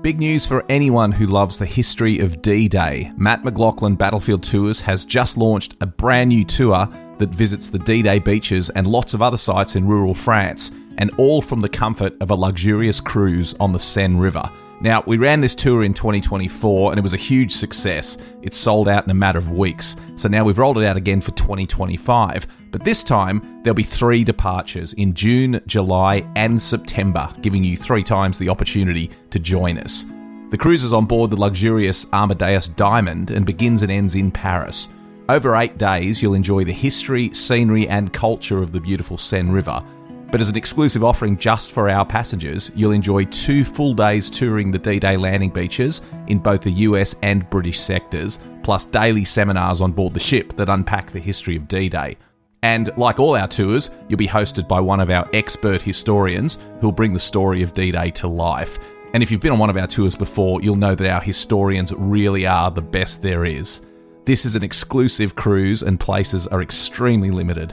[0.00, 3.10] Big news for anyone who loves the history of D Day.
[3.16, 8.00] Mat McLachlan Battlefield Tours has just launched a brand new tour that visits the D
[8.02, 12.14] Day beaches and lots of other sites in rural France, and all from the comfort
[12.20, 14.48] of a luxurious cruise on the Seine River.
[14.80, 18.16] Now, we ran this tour in 2024 and it was a huge success.
[18.42, 19.96] It sold out in a matter of weeks.
[20.14, 22.46] So now we've rolled it out again for 2025.
[22.70, 28.04] But this time, there'll be three departures in June, July, and September, giving you three
[28.04, 30.04] times the opportunity to join us.
[30.50, 34.88] The cruise is on board the luxurious Amadeus Diamond and begins and ends in Paris.
[35.28, 39.82] Over eight days, you'll enjoy the history, scenery, and culture of the beautiful Seine River
[40.30, 44.70] but as an exclusive offering just for our passengers, you'll enjoy two full days touring
[44.70, 49.80] the D Day landing beaches in both the US and British sectors, plus daily seminars
[49.80, 52.16] on board the ship that unpack the history of D Day.
[52.62, 56.92] And like all our tours, you'll be hosted by one of our expert historians who'll
[56.92, 58.78] bring the story of D Day to life.
[59.14, 61.94] And if you've been on one of our tours before, you'll know that our historians
[61.94, 63.80] really are the best there is.
[64.26, 67.72] This is an exclusive cruise, and places are extremely limited.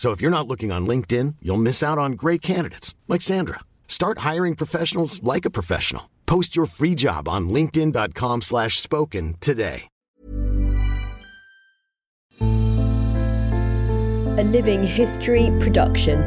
[0.00, 3.60] So if you're not looking on LinkedIn, you'll miss out on great candidates like Sandra.
[3.86, 6.08] Start hiring professionals like a professional.
[6.24, 9.82] Post your free job on linkedin.com/spoken slash spoken today.
[14.40, 16.22] A Living History production.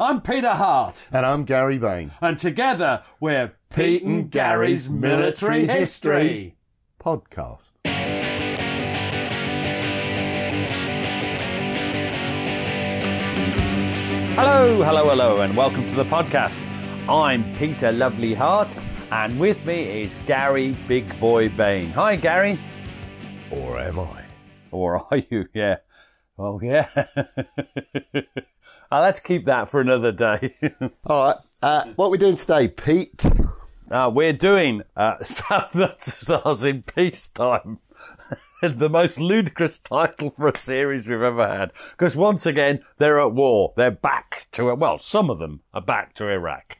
[0.00, 2.10] I'm Peter Hart, And I'm Gary Bain.
[2.20, 6.56] and together we're Pete and Gary's Military History.
[6.98, 7.74] Podcast.
[14.34, 16.66] Hello, hello, hello, and welcome to the podcast.
[17.08, 18.78] I'm Peter Lovely Hart,
[19.10, 21.90] and with me is Gary Big Boy Bain.
[21.90, 22.58] Hi, Gary.
[23.50, 24.24] Or am I?
[24.70, 25.48] Or are you?
[25.54, 25.76] Yeah.
[26.38, 26.88] Oh, yeah.
[28.14, 28.22] uh,
[29.02, 30.54] let's keep that for another day.
[31.06, 31.36] All right.
[31.62, 33.26] Uh, what are we doing today, Pete?
[33.90, 37.80] uh, we're doing uh, South Stars in Peacetime.
[38.76, 41.72] the most ludicrous title for a series we've ever had.
[41.90, 43.72] Because once again, they're at war.
[43.76, 46.78] They're back to, well, some of them are back to Iraq.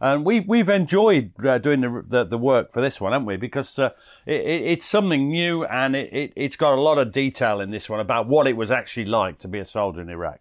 [0.00, 3.36] And we, we've enjoyed uh, doing the, the, the work for this one, haven't we?
[3.36, 3.90] Because uh,
[4.26, 7.72] it, it, it's something new and it, it, it's got a lot of detail in
[7.72, 10.40] this one about what it was actually like to be a soldier in Iraq.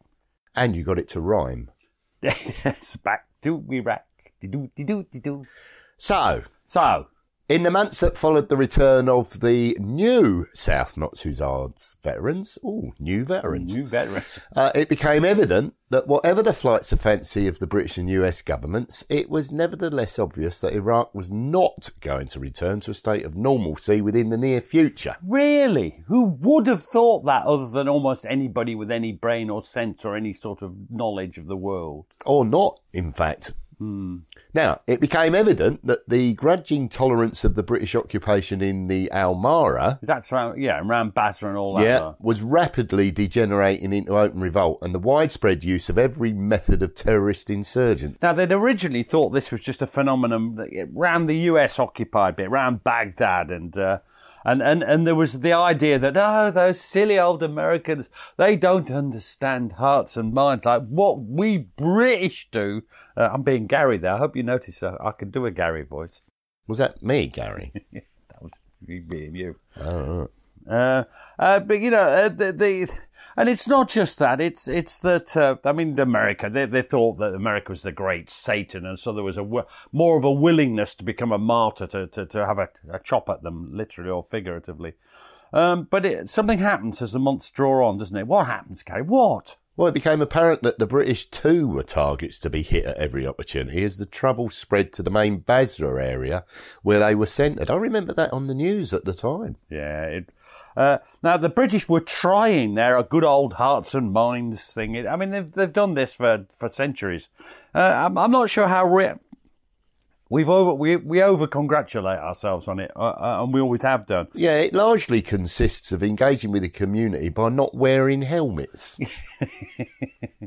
[0.55, 1.71] And you got it to rhyme.
[2.21, 4.05] yes, back to Iraq.
[4.41, 5.47] De-do, de-do, de-do.
[5.97, 7.07] So, So,
[7.49, 12.93] in the months that followed the return of the new South Notts Hussars veterans, oh,
[12.99, 14.39] new veterans, new veterans.
[14.55, 18.41] uh, it became evident that whatever the flights of fancy of the British and US
[18.41, 23.25] governments, it was nevertheless obvious that Iraq was not going to return to a state
[23.25, 25.17] of normalcy within the near future.
[25.21, 26.03] Really?
[26.07, 30.15] Who would have thought that other than almost anybody with any brain or sense or
[30.15, 32.05] any sort of knowledge of the world?
[32.25, 33.53] or not, in fact.
[34.53, 39.99] Now, it became evident that the grudging tolerance of the British occupation in the Almara
[40.01, 41.83] That's around, yeah, around Basra and all that.
[41.83, 46.93] yeah, was rapidly degenerating into open revolt and the widespread use of every method of
[46.93, 48.21] terrorist insurgence.
[48.21, 52.47] Now, they'd originally thought this was just a phenomenon that- around the US occupied bit,
[52.47, 53.99] around Baghdad and, uh,
[54.45, 58.91] and, and, and there was the idea that, oh, those silly old Americans, they don't
[58.91, 62.83] understand hearts and minds like what we British do.
[63.15, 64.13] Uh, I'm being Gary there.
[64.13, 66.21] I hope you notice uh, I can do a Gary voice.
[66.67, 67.73] Was that me, Gary?
[68.29, 68.51] That was
[68.81, 69.57] me being you.
[70.67, 71.03] Uh,
[71.37, 72.91] uh, but you know, uh, the, the
[73.35, 74.39] and it's not just that.
[74.39, 76.49] It's it's that uh, I mean, America.
[76.49, 80.17] They they thought that America was the great Satan, and so there was a more
[80.17, 83.43] of a willingness to become a martyr to to, to have a, a chop at
[83.43, 84.93] them, literally or figuratively.
[85.51, 88.27] Um, but it, something happens as the months draw on, doesn't it?
[88.27, 89.03] What happens, Gary?
[89.03, 89.57] What?
[89.75, 93.25] Well, it became apparent that the British too were targets to be hit at every
[93.25, 96.45] opportunity as the trouble spread to the main Basra area
[96.83, 97.71] where they were centred.
[97.71, 99.55] I remember that on the news at the time.
[99.71, 100.03] Yeah.
[100.05, 100.29] It,
[100.77, 105.07] uh, now the British were trying their good old hearts and minds thing.
[105.07, 107.29] I mean, they've they've done this for for centuries.
[107.73, 109.15] Uh, I'm, I'm not sure how re-
[110.33, 114.07] we've over we we over congratulate ourselves on it, uh, uh, and we always have
[114.07, 114.27] done.
[114.33, 118.99] Yeah, it largely consists of engaging with the community by not wearing helmets.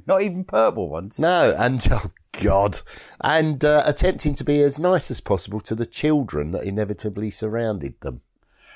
[0.06, 1.18] Not even purple ones.
[1.18, 2.12] no, and oh
[2.42, 2.80] God,
[3.20, 8.00] and uh, attempting to be as nice as possible to the children that inevitably surrounded
[8.02, 8.20] them.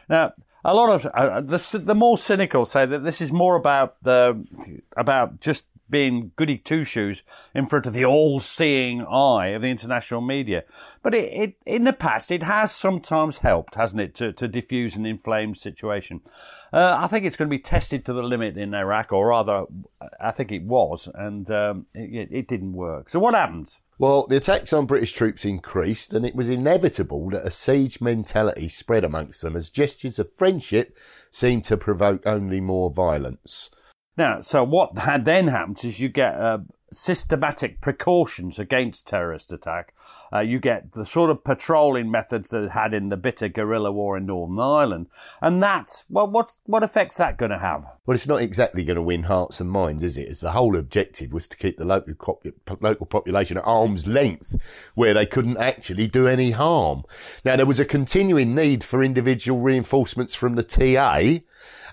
[0.09, 0.33] Now,
[0.65, 4.45] a lot of uh, the the more cynical say that this is more about the
[4.97, 7.23] about just being goody two shoes
[7.55, 10.65] in front of the all seeing eye of the international media.
[11.03, 14.97] But it, it in the past it has sometimes helped, hasn't it, to, to diffuse
[14.97, 16.21] an inflamed situation.
[16.73, 19.65] Uh, I think it's going to be tested to the limit in Iraq, or rather,
[20.21, 23.09] I think it was, and um, it, it didn't work.
[23.09, 23.83] So what happens?
[23.99, 28.69] Well, the attacks on British troops increased, and it was inevitable that a siege mentality
[28.69, 30.97] spread amongst them as gestures of friendship
[31.31, 33.75] seemed to provoke only more violence.
[34.20, 34.94] Now, so what
[35.25, 36.34] then happens is you get
[36.93, 39.94] systematic precautions against terrorist attack.
[40.31, 44.19] Uh, you get the sort of patrolling methods that had in the bitter guerrilla war
[44.19, 45.06] in Northern Ireland,
[45.40, 47.87] and that's well, what what effect's that going to have?
[48.05, 50.28] Well, it's not exactly going to win hearts and minds, is it?
[50.28, 52.43] As the whole objective was to keep the local
[52.81, 57.05] local population at arm's length, where they couldn't actually do any harm.
[57.43, 61.40] Now, there was a continuing need for individual reinforcements from the TA,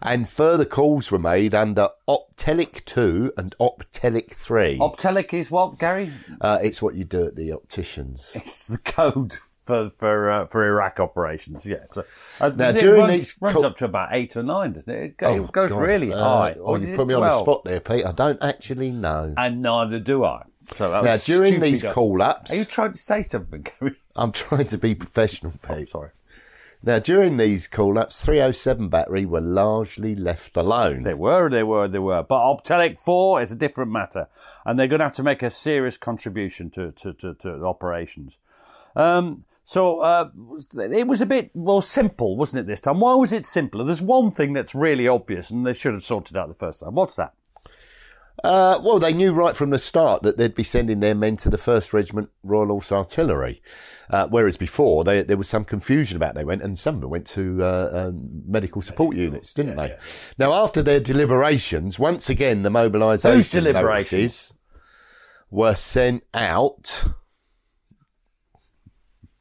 [0.01, 4.79] and further calls were made under Op Telic 2 and Op Telic 3.
[4.79, 6.11] Op Telic is what, Gary?
[6.41, 8.33] uh, it's what you do at the opticians.
[8.35, 11.65] It's the code for for uh, for Iraq operations.
[11.65, 11.83] Yeah.
[11.87, 12.03] So
[12.39, 14.93] uh, Now, it during runs, these runs co- up to about eight or nine, doesn't
[14.93, 15.03] it?
[15.03, 15.81] It, go- Oh, it goes God.
[15.81, 16.55] really Uh, high.
[16.61, 18.05] oh, you put me on the spot there, Pete.
[18.05, 19.33] I don't actually know.
[19.37, 20.43] And neither do I.
[20.75, 23.95] So that Now, during these call ups, Are you trying to say something, Gary?
[24.15, 25.87] I'm trying to be professional, Oh, Pete.
[25.89, 26.09] sorry.
[26.83, 31.01] Now, during these call ups, 307 battery were largely left alone.
[31.01, 32.23] They were, they were, they were.
[32.23, 34.27] But Op Telic 4 is a different matter.
[34.65, 38.39] And they're going to have to make a serious contribution to, to, to, to operations.
[38.95, 40.29] Um, so uh,
[40.75, 43.01] it was a bit more simple, wasn't it, this time?
[43.01, 43.83] Why was it simpler?
[43.83, 46.95] There's one thing that's really obvious, and they should have sorted out the first time.
[46.95, 47.33] What's that?
[48.43, 51.49] Uh, well, they knew right from the start that they'd be sending their men to
[51.49, 53.61] the 1st Regiment Royal Horse Artillery.
[54.09, 57.09] Uh, whereas before, they, there was some confusion about they went, and some of them
[57.09, 59.97] went to uh, um, medical support units, didn't they?
[60.37, 64.53] Now, after their deliberations, once again, the mobilisation Whose deliberations?
[65.49, 67.05] were sent out.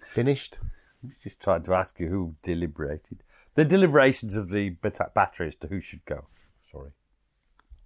[0.00, 0.58] Finished?
[1.22, 3.22] Just trying to ask you who deliberated.
[3.54, 6.26] The deliberations of the bat- battery as to who should go.
[6.72, 6.90] Sorry.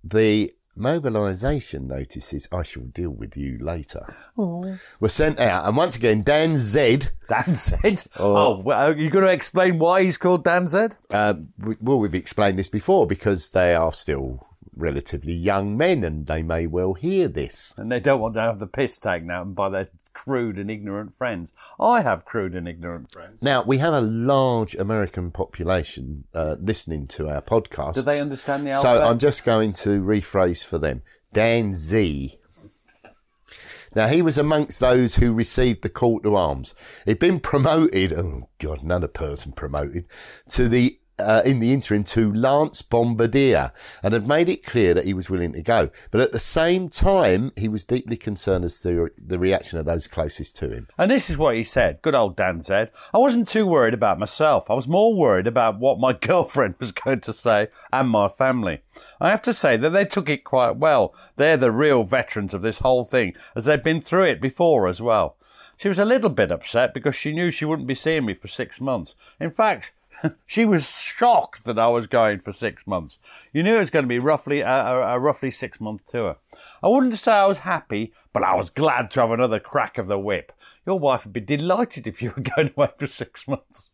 [0.02, 4.06] The mobilisation notices, I shall deal with you later,
[4.36, 5.66] were sent out.
[5.66, 8.04] And once again, Dan Z, Dan said.
[8.18, 10.88] Oh, well, are you going to explain why he's called Dan Z?
[11.10, 14.46] um, w- well, we've explained this before because they are still
[14.76, 17.74] relatively young men and they may well hear this.
[17.76, 21.14] And they don't want to have the piss taken out by their crude and ignorant
[21.14, 21.52] friends.
[21.78, 23.42] I have crude and ignorant friends.
[23.42, 27.94] Now, we have a large American population uh, listening to our podcast.
[27.94, 28.98] Do they understand the alphabet?
[28.98, 29.06] So?
[29.06, 31.02] I'm just going to rephrase for them.
[31.32, 32.36] Dan Z.
[33.94, 36.76] Now, he was amongst those who received the call to arms.
[37.06, 40.04] He'd been promoted, oh God, another person promoted,
[40.50, 43.72] to the, uh, in the interim to Lance Bombardier
[44.02, 45.90] and had made it clear that he was willing to go.
[46.10, 50.06] But at the same time, he was deeply concerned as to the reaction of those
[50.06, 50.88] closest to him.
[50.98, 52.02] And this is what he said.
[52.02, 52.90] Good old Dan said.
[53.14, 54.70] I wasn't too worried about myself.
[54.70, 58.80] I was more worried about what my girlfriend was going to say and my family.
[59.20, 61.14] I have to say that they took it quite well.
[61.36, 65.00] They're the real veterans of this whole thing, as they've been through it before as
[65.00, 65.36] well.
[65.80, 68.48] She was a little bit upset because she knew she wouldn't be seeing me for
[68.48, 69.14] six months.
[69.40, 69.92] In fact,
[70.46, 73.18] she was shocked that I was going for six months.
[73.52, 76.36] You knew it was going to be roughly a, a, a roughly six month tour.
[76.82, 80.06] I wouldn't say I was happy, but I was glad to have another crack of
[80.06, 80.52] the whip.
[80.86, 83.90] Your wife would be delighted if you were going away for six months.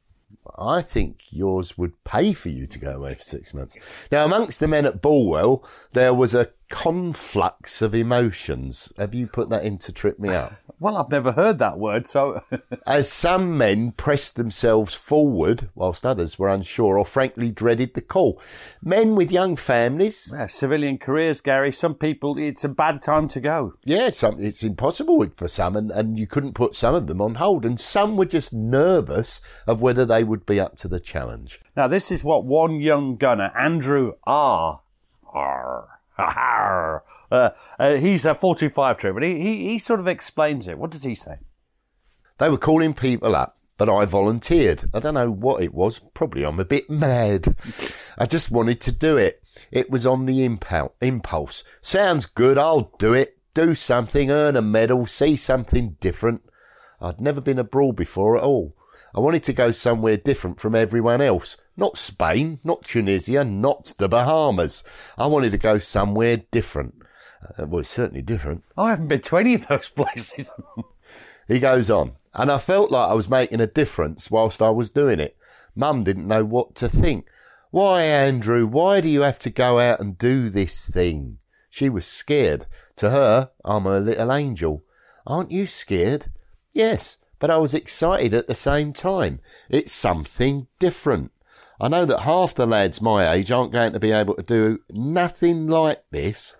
[0.58, 4.08] I think yours would pay for you to go away for six months.
[4.10, 8.92] Now, amongst the men at Bulwell, there was a conflux of emotions.
[8.98, 10.52] Have you put that in to trip me up?
[10.78, 12.42] Well, I've never heard that word, so
[12.86, 18.38] As some men pressed themselves forward, whilst others were unsure or frankly dreaded the call.
[18.82, 21.72] Men with young families, Yeah, civilian careers, Gary.
[21.72, 23.72] Some people, it's a bad time to go.
[23.84, 27.36] yeah, some, it's impossible for some, and, and you couldn't put some of them on
[27.36, 27.64] hold.
[27.64, 31.58] And some were just nervous of whether they would be up to the challenge.
[31.74, 34.80] Now, this is what one young gunner, Andrew R.
[35.32, 35.88] R.
[36.18, 39.20] uh, uh, he's a 425 trooper.
[39.20, 40.78] He, he, he sort of explains it.
[40.78, 41.38] What does he say?
[42.38, 44.84] They were calling people up, but I volunteered.
[44.94, 45.98] I don't know what it was.
[45.98, 47.46] Probably I'm a bit mad.
[48.18, 49.42] I just wanted to do it.
[49.70, 51.64] It was on the impul- impulse.
[51.80, 52.58] Sounds good.
[52.58, 53.38] I'll do it.
[53.54, 56.42] Do something, earn a medal, see something different.
[57.00, 58.76] I'd never been abroad before at all.
[59.14, 61.56] I wanted to go somewhere different from everyone else.
[61.76, 64.82] Not Spain, not Tunisia, not the Bahamas.
[65.18, 66.94] I wanted to go somewhere different.
[67.42, 68.64] Uh, well, it's certainly different.
[68.76, 70.52] I haven't been to any of those places.
[71.46, 74.90] He goes on, and I felt like I was making a difference whilst I was
[74.90, 75.36] doing it.
[75.74, 77.26] Mum didn't know what to think.
[77.70, 81.38] Why, Andrew, why do you have to go out and do this thing?
[81.68, 82.66] She was scared.
[82.96, 84.82] To her, I'm a little angel.
[85.26, 86.26] Aren't you scared?
[86.72, 89.40] Yes, but I was excited at the same time.
[89.68, 91.32] It's something different.
[91.80, 94.80] I know that half the lads my age aren't going to be able to do
[94.90, 96.56] nothing like this.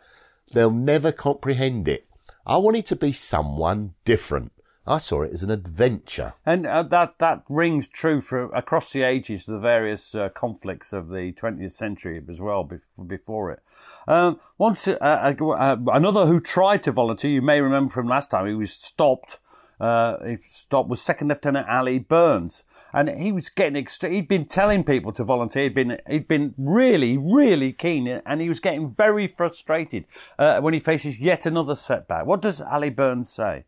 [0.52, 2.06] They'll never comprehend it.
[2.46, 4.52] I wanted to be someone different.
[4.86, 6.34] I saw it as an adventure.
[6.44, 11.08] And uh, that that rings true for across the ages, the various uh, conflicts of
[11.08, 12.70] the 20th century as well.
[13.06, 13.62] Before, it,
[14.06, 18.46] um, once uh, uh, another who tried to volunteer, you may remember from last time,
[18.46, 19.40] he was stopped.
[19.78, 24.08] Uh, he stopped was Second Lieutenant Ali Burns, and he was getting extra.
[24.08, 25.64] He'd been telling people to volunteer.
[25.64, 30.06] He'd been he'd been really really keen, and he was getting very frustrated
[30.38, 32.26] uh, when he faces yet another setback.
[32.26, 33.64] What does Ali Burns say?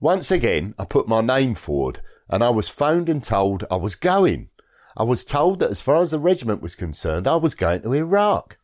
[0.00, 3.94] Once again, I put my name forward and I was phoned and told I was
[3.94, 4.50] going.
[4.96, 7.92] I was told that as far as the regiment was concerned, I was going to
[7.92, 8.55] Iraq.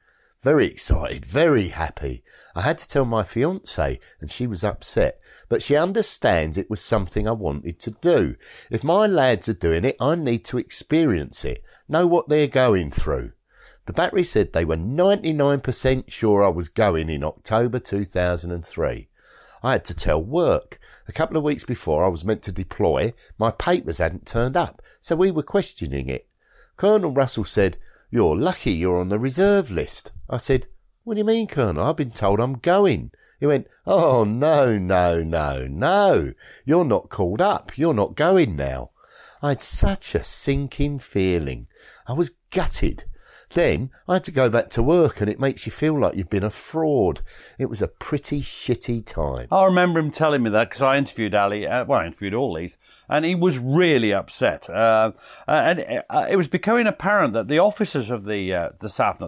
[0.42, 2.24] Very excited, very happy.
[2.56, 6.80] I had to tell my fiance and she was upset, but she understands it was
[6.80, 8.34] something I wanted to do.
[8.68, 12.90] If my lads are doing it, I need to experience it, know what they're going
[12.90, 13.32] through.
[13.86, 19.08] The battery said they were 99% sure I was going in October 2003.
[19.62, 20.80] I had to tell work.
[21.06, 24.82] A couple of weeks before I was meant to deploy, my papers hadn't turned up,
[25.00, 26.26] so we were questioning it.
[26.76, 27.78] Colonel Russell said,
[28.14, 30.12] You're lucky you're on the reserve list.
[30.28, 30.66] I said,
[31.02, 31.82] What do you mean, Colonel?
[31.82, 33.10] I've been told I'm going.
[33.40, 36.34] He went, Oh, no, no, no, no.
[36.66, 37.78] You're not called up.
[37.78, 38.90] You're not going now.
[39.40, 41.68] I had such a sinking feeling.
[42.06, 43.04] I was gutted.
[43.54, 46.30] Then I had to go back to work and it makes you feel like you've
[46.30, 47.20] been a fraud.
[47.58, 49.48] It was a pretty shitty time.
[49.50, 52.54] I remember him telling me that because I interviewed Ali, uh, well, I interviewed all
[52.54, 52.78] these,
[53.08, 54.70] and he was really upset.
[54.70, 55.12] Uh,
[55.46, 59.20] uh, and uh, it was becoming apparent that the officers of the uh, the South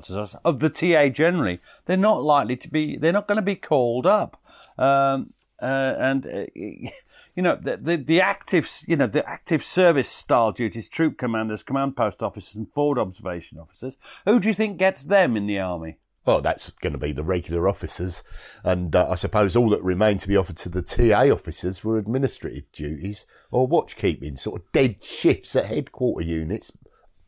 [0.44, 4.06] of the TA generally, they're not likely to be, they're not going to be called
[4.06, 4.40] up.
[4.78, 6.26] Um, uh, and
[7.34, 11.62] you know, the, the, the, active, you know, the active service style duties, troop commanders,
[11.62, 13.98] command post officers and forward observation officers.
[14.24, 15.98] Who do you think gets them in the army?
[16.24, 18.22] Well, that's going to be the regular officers.
[18.64, 21.98] And uh, I suppose all that remained to be offered to the TA officers were
[21.98, 26.76] administrative duties or watchkeeping, sort of dead shifts at headquarter units,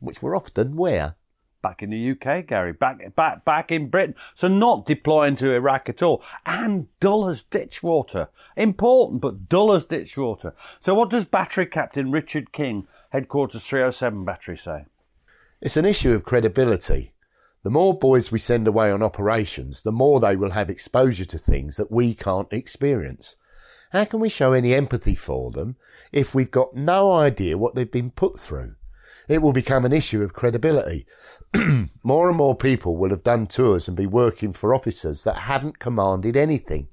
[0.00, 1.16] which were often where?
[1.66, 4.14] Back in the UK, Gary, back back back in Britain.
[4.34, 8.28] So not deploying to Iraq at all, and dull as ditch water.
[8.56, 10.54] Important, but dull as ditch water.
[10.78, 14.84] So what does Battery Captain Richard King, Headquarters 307 Battery, say?
[15.60, 17.12] It's an issue of credibility.
[17.64, 21.38] The more boys we send away on operations, the more they will have exposure to
[21.38, 23.38] things that we can't experience.
[23.90, 25.74] How can we show any empathy for them
[26.12, 28.76] if we've got no idea what they've been put through?
[29.28, 31.06] It will become an issue of credibility.
[32.02, 35.78] more and more people will have done tours and be working for officers that haven't
[35.78, 36.88] commanded anything.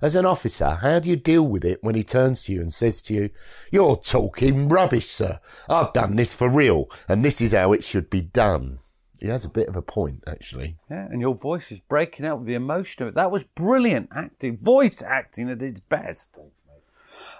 [0.00, 2.72] As an officer, how do you deal with it when he turns to you and
[2.72, 3.30] says to you,
[3.70, 5.38] You're talking rubbish, sir.
[5.68, 8.80] I've done this for real, and this is how it should be done.
[9.20, 10.78] He has a bit of a point, actually.
[10.90, 13.14] Yeah, and your voice is breaking out with the emotion of it.
[13.14, 16.40] That was brilliant acting, voice acting at its best.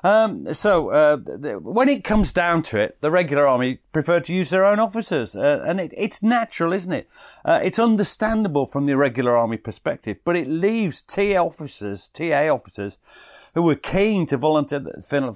[0.05, 1.17] Um, so uh,
[1.59, 5.37] when it comes down to it, the regular army prefer to use their own officers,
[5.37, 7.09] uh, and it, it's natural, isn't it?
[7.45, 12.99] Uh, it's understandable from the regular army perspective, but it leaves TA officers, TA officers,
[13.55, 14.81] who were keen to volunteer,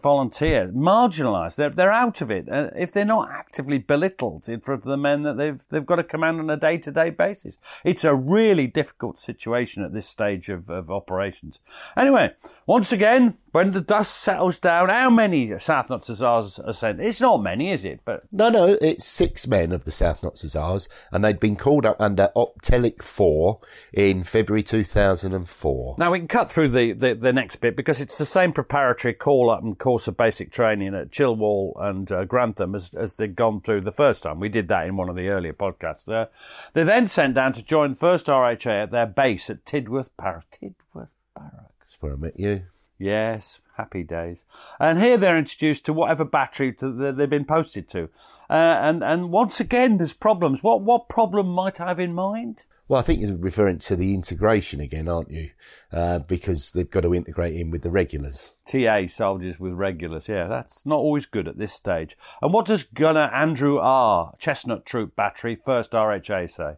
[0.03, 1.57] volunteer marginalised.
[1.57, 2.49] They're, they're out of it.
[2.51, 5.97] Uh, if they're not actively belittled in front of the men that they've, they've got
[5.97, 7.59] to command on a day to day basis.
[7.85, 11.61] It's a really difficult situation at this stage of, of operations.
[11.97, 12.33] Anyway,
[12.67, 17.01] once again, when the dust settles down, how many South Notts Hussars are sent?
[17.01, 18.01] It's not many, is it?
[18.05, 21.87] But no, no, it's six men of the South Notts Hussars, and they'd been called
[21.87, 23.61] up under Op Telic Four
[23.95, 25.97] in February 2004.
[25.99, 29.13] Now we can cut through the, the, the next bit because it's the same preparatory
[29.13, 33.35] call up and course of basic training at Chilwell and uh, Grantham as, as they'd
[33.35, 34.39] gone through the first time.
[34.39, 36.09] We did that in one of the earlier podcasts.
[36.09, 36.27] Uh,
[36.73, 41.09] they're then sent down to join 1st RHA at their base at Tidworth, Bar- Tidworth
[41.35, 41.75] Barracks.
[41.81, 42.67] That's where I met you.
[42.97, 44.45] Yes, happy days.
[44.79, 48.05] And here they're introduced to whatever battery to, that they've been posted to.
[48.49, 50.63] Uh, and, and once again, there's problems.
[50.63, 52.67] What, what problem might I have in mind?
[52.89, 55.51] Well, I think you're referring to the integration again, aren't you?
[55.93, 58.61] Uh, because they've got to integrate in with the regulars.
[58.65, 60.29] TA soldiers with regulars.
[60.29, 62.17] Yeah, that's not always good at this stage.
[62.41, 64.35] And what does Gunner Andrew R.
[64.39, 66.77] Chestnut Troop Battery, 1st RHA, say?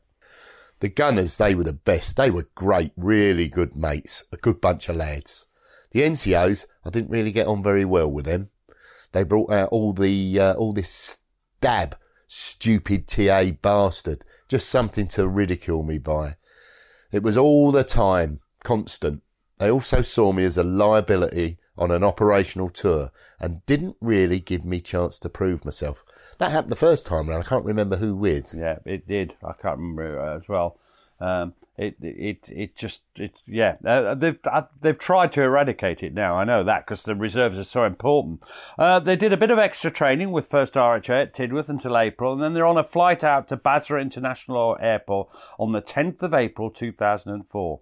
[0.80, 2.16] The gunners, they were the best.
[2.16, 5.48] They were great, really good mates, a good bunch of lads.
[5.90, 8.50] The NCOs, I didn't really get on very well with them.
[9.12, 11.22] They brought out all the uh, all this
[11.58, 11.96] stab,
[12.26, 16.36] stupid TA bastard, just something to ridicule me by.
[17.12, 19.22] It was all the time, constant.
[19.58, 24.64] They also saw me as a liability on an operational tour and didn't really give
[24.64, 26.04] me chance to prove myself.
[26.38, 27.40] That happened the first time around.
[27.40, 28.54] I can't remember who with.
[28.54, 29.36] Yeah, it did.
[29.44, 30.78] I can't remember as well.
[31.20, 36.12] Um, it it it just it's yeah uh, they've uh, they've tried to eradicate it
[36.12, 36.36] now.
[36.36, 38.44] I know that because the reserves are so important.
[38.76, 42.32] Uh, they did a bit of extra training with First RHA at Tidworth until April,
[42.32, 46.34] and then they're on a flight out to Basra International Airport on the 10th of
[46.34, 47.80] April 2004.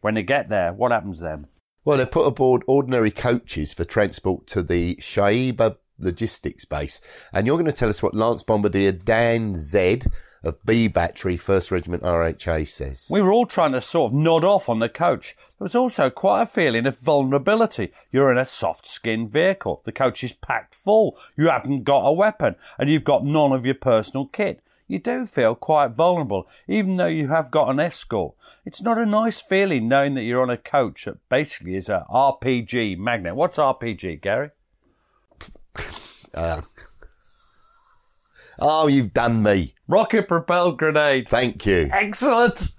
[0.00, 1.46] When they get there, what happens then?
[1.84, 7.28] Well, they put aboard ordinary coaches for transport to the Shaiba logistics base.
[7.32, 10.02] And you're going to tell us what Lance Bombardier Dan Z
[10.42, 13.08] of B Battery 1st Regiment RHA says.
[13.10, 15.34] We were all trying to sort of nod off on the coach.
[15.58, 17.92] There was also quite a feeling of vulnerability.
[18.12, 19.82] You're in a soft skinned vehicle.
[19.84, 21.18] The coach is packed full.
[21.36, 24.62] You haven't got a weapon and you've got none of your personal kit.
[24.88, 28.36] You do feel quite vulnerable, even though you have got an escort.
[28.64, 32.06] It's not a nice feeling knowing that you're on a coach that basically is a
[32.08, 33.34] RPG magnet.
[33.34, 34.50] What's RPG, Gary?
[36.34, 36.62] Uh,
[38.58, 39.74] oh, you've done me.
[39.88, 41.28] Rocket propelled grenade.
[41.28, 41.88] Thank you.
[41.92, 42.72] Excellent.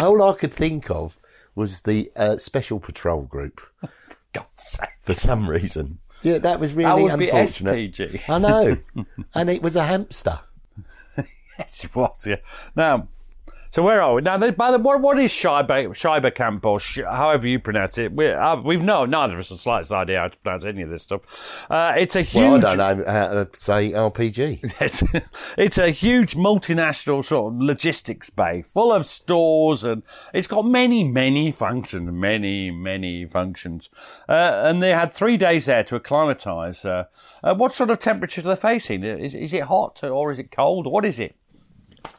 [0.00, 1.18] All I could think of
[1.54, 3.60] was the uh, special patrol group
[4.32, 4.90] God's sake.
[5.02, 5.98] for some reason.
[6.22, 8.20] Yeah, that was That really be unfortunate.
[8.28, 8.76] I know.
[9.34, 10.40] and it was a hamster.
[11.58, 12.24] Yes, it was.
[12.24, 12.36] Yeah.
[12.76, 13.08] Now,
[13.70, 14.36] so where are we now?
[14.36, 18.12] They, by the what, what is Shaiba, Shaiba Camp or sh- however you pronounce it?
[18.12, 20.90] We uh, we've no neither of us the slightest idea how to pronounce any of
[20.90, 21.66] this stuff.
[21.70, 22.62] Uh, it's a huge.
[22.62, 24.74] Well, I don't know how to say RPG.
[24.88, 25.02] It's,
[25.58, 30.02] it's a huge multinational sort of logistics bay full of stores and
[30.32, 33.90] it's got many, many functions, many, many functions.
[34.28, 36.84] Uh, and they had three days there to acclimatise.
[36.84, 37.04] Uh,
[37.42, 39.04] uh, what sort of temperature are they facing?
[39.04, 40.86] Is, is it hot or is it cold?
[40.86, 41.36] What is it?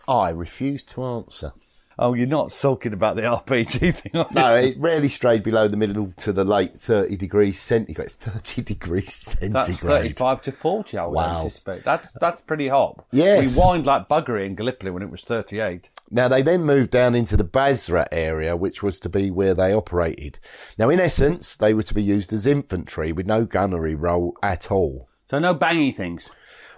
[0.07, 1.53] Oh, I refuse to answer.
[2.01, 4.33] Oh, you're not sulking about the RPG thing, are you?
[4.33, 8.11] No, it rarely strayed below the middle to the late 30 degrees centigrade.
[8.13, 9.53] 30 degrees centigrade.
[9.53, 11.37] That's 35 to 40, I would Wow.
[11.39, 11.83] anticipate.
[11.83, 13.05] That's that's pretty hot.
[13.11, 13.53] Yes.
[13.53, 15.89] We whined like buggery in Gallipoli when it was 38.
[16.09, 19.73] Now, they then moved down into the Basra area, which was to be where they
[19.73, 20.39] operated.
[20.77, 24.71] Now, in essence, they were to be used as infantry with no gunnery role at
[24.71, 25.09] all.
[25.29, 26.31] So no bangy things.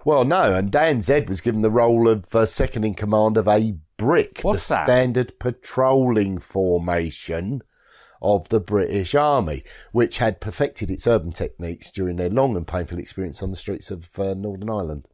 [0.04, 3.48] Well, no, and Dan Zed was given the role of uh, second in command of
[3.48, 4.86] a brick, What's the that?
[4.88, 7.62] standard patrolling formation
[8.22, 13.00] of the British Army, which had perfected its urban techniques during their long and painful
[13.00, 15.08] experience on the streets of uh, Northern Ireland.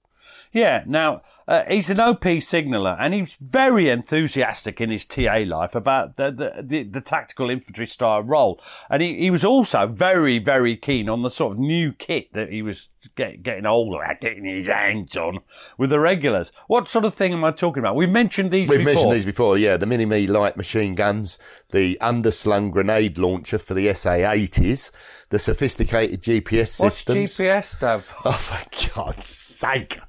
[0.57, 5.75] Yeah, now, uh, he's an OP signaller and he's very enthusiastic in his TA life
[5.75, 8.59] about the, the, the, the tactical infantry style role.
[8.89, 12.51] And he, he was also very, very keen on the sort of new kit that
[12.51, 15.41] he was get, getting older at, getting his hands on
[15.77, 16.51] with the regulars.
[16.65, 17.95] What sort of thing am I talking about?
[17.95, 18.93] We've mentioned these We've before.
[18.93, 19.77] mentioned these before, yeah.
[19.77, 21.37] The Minimi light machine guns,
[21.69, 24.91] the underslung grenade launcher for the SA-80s,
[25.29, 27.15] the sophisticated GPS systems.
[27.15, 27.39] What's.
[27.39, 28.15] GPS stuff?
[28.25, 29.99] Oh, for God's sake.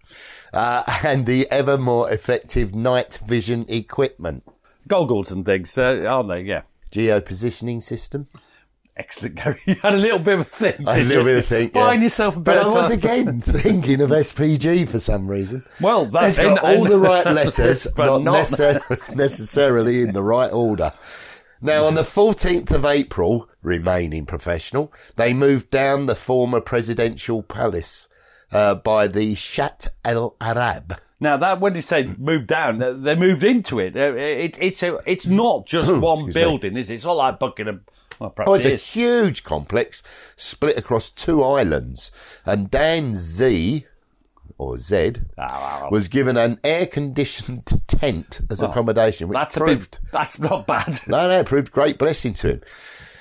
[0.52, 4.44] Uh, and the ever more effective night vision equipment.
[4.86, 6.40] Goggles and things, uh, aren't they?
[6.42, 6.62] Yeah.
[6.90, 8.28] Geopositioning system.
[8.96, 9.60] Excellent, Gary.
[9.66, 10.74] You had a little bit of a thing.
[10.86, 11.24] A little you?
[11.24, 11.74] bit of think.
[11.74, 11.86] yeah.
[11.86, 15.62] Find yourself a But I was again thinking of SPG for some reason.
[15.80, 20.12] Well, that's it's got in- all the right letters, but not, not- necessar- necessarily in
[20.14, 20.92] the right order.
[21.60, 28.08] Now, on the 14th of April, remaining professional, they moved down the former presidential palace
[28.52, 30.94] uh, by the Shat El Arab.
[31.20, 33.96] Now that when you say moved down, they moved into it.
[33.96, 36.40] Uh, It, it's a, it's not just one Excuse me.
[36.40, 36.94] building, is it?
[36.94, 37.84] It's not like Buckingham.
[38.20, 40.02] Well, Oh, it's it a huge complex
[40.36, 42.10] split across two islands.
[42.46, 43.84] And Dan Z,
[44.58, 45.12] or Z,
[45.90, 50.10] was given an air-conditioned tent as accommodation, which That's proved bit.
[50.12, 50.98] That's not bad.
[51.06, 52.60] no, no, it proved great blessing to him.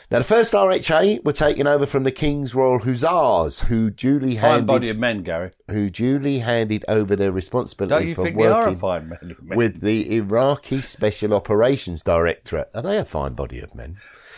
[0.10, 4.42] Now, the first RHA were taken over from the King's Royal Hussars, who duly Fine
[4.52, 5.52] handed body of men, Gary.
[5.70, 9.10] who duly handed over their responsibility Don't you for think they are a working fine
[9.10, 9.58] body of men?
[9.58, 12.70] with the Iraqi Special Operations Directorate.
[12.74, 13.98] Are they a fine body of men?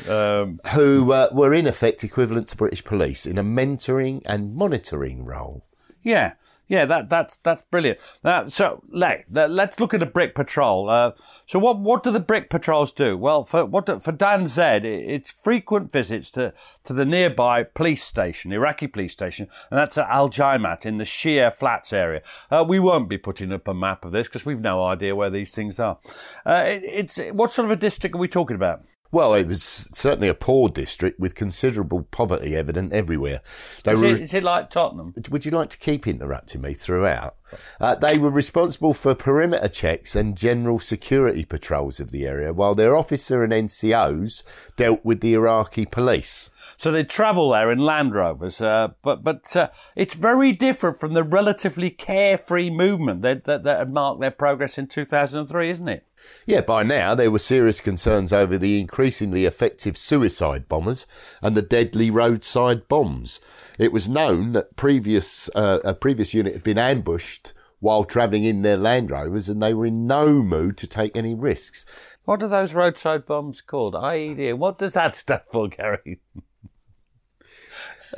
[0.09, 5.23] Um, Who uh, were in effect equivalent to British police in a mentoring and monitoring
[5.23, 5.65] role.
[6.01, 6.33] Yeah,
[6.69, 7.99] yeah, that that's that's brilliant.
[8.23, 10.89] Now, so let, let's look at the brick patrol.
[10.89, 11.11] Uh,
[11.47, 13.17] so what what do the brick patrols do?
[13.17, 16.53] Well, for what do- for Dan Z, it, it's frequent visits to
[16.83, 21.03] to the nearby police station, Iraqi police station, and that's at Al Jaimat in the
[21.03, 22.21] Shia Flats area.
[22.51, 25.31] Uh, we won't be putting up a map of this because we've no idea where
[25.31, 25.97] these things are.
[26.45, 28.83] Uh, it, it's what sort of a district are we talking about?
[29.11, 33.41] Well, it was certainly a poor district with considerable poverty evident everywhere.
[33.83, 35.15] They Is were it, is it like Tottenham?
[35.31, 37.35] Would you like to keep interrupting me throughout?
[37.79, 42.75] Uh, they were responsible for perimeter checks and general security patrols of the area, while
[42.75, 46.51] their officer and NCOs dealt with the Iraqi police.
[46.79, 51.11] So they travel there in Land Rovers, uh, but but uh, it's very different from
[51.11, 56.05] the relatively carefree movement that, that that had marked their progress in 2003, isn't it?
[56.45, 61.05] Yeah, by now there were serious concerns over the increasingly effective suicide bombers
[61.41, 63.41] and the deadly roadside bombs.
[63.77, 68.61] It was known that previous uh, a previous unit had been ambushed while travelling in
[68.61, 71.85] their Land Rovers, and they were in no mood to take any risks.
[72.23, 73.95] What are those roadside bombs called?
[73.95, 74.53] IED.
[74.57, 76.21] What does that stand for, Gary?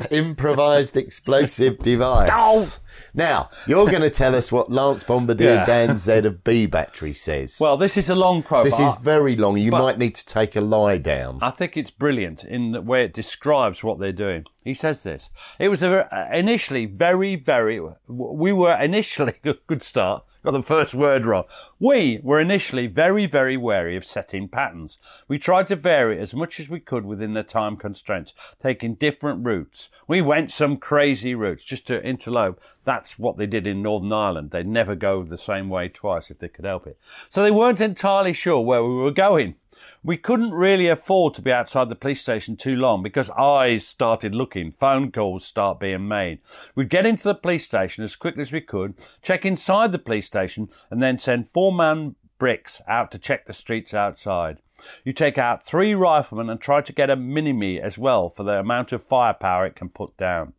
[0.09, 2.79] Improvised explosive device.
[3.13, 5.65] Now, you're going to tell us what Lance Bombardier Yeah.
[5.65, 7.57] Dan Z of B Battery says.
[7.59, 8.63] Well, this is a long quote.
[8.63, 9.57] this is very long.
[9.57, 11.39] You might need to take a lie down.
[11.41, 14.45] I think it's brilliant in the way it describes what they're doing.
[14.63, 15.29] He says this.
[15.59, 20.95] It was a, initially very, very, we were initially, a good start, got the first
[20.95, 21.45] word wrong.
[21.79, 24.97] We were initially very, very wary of setting patterns.
[25.27, 29.45] We tried to vary as much as we could within the time constraints, taking different
[29.45, 29.89] routes.
[30.07, 32.59] We went some crazy routes just to interlope.
[32.83, 34.51] That's what they did in Northern Ireland.
[34.51, 36.97] They'd never go the same way twice if they could help it.
[37.29, 39.55] So they weren't entirely sure where we were going.
[40.03, 44.33] We couldn't really afford to be outside the police station too long because eyes started
[44.33, 46.39] looking, phone calls start being made.
[46.73, 50.25] We'd get into the police station as quickly as we could, check inside the police
[50.25, 54.57] station, and then send four man bricks out to check the streets outside.
[55.03, 58.57] You take out three riflemen and try to get a minimi as well for the
[58.59, 60.53] amount of firepower it can put down.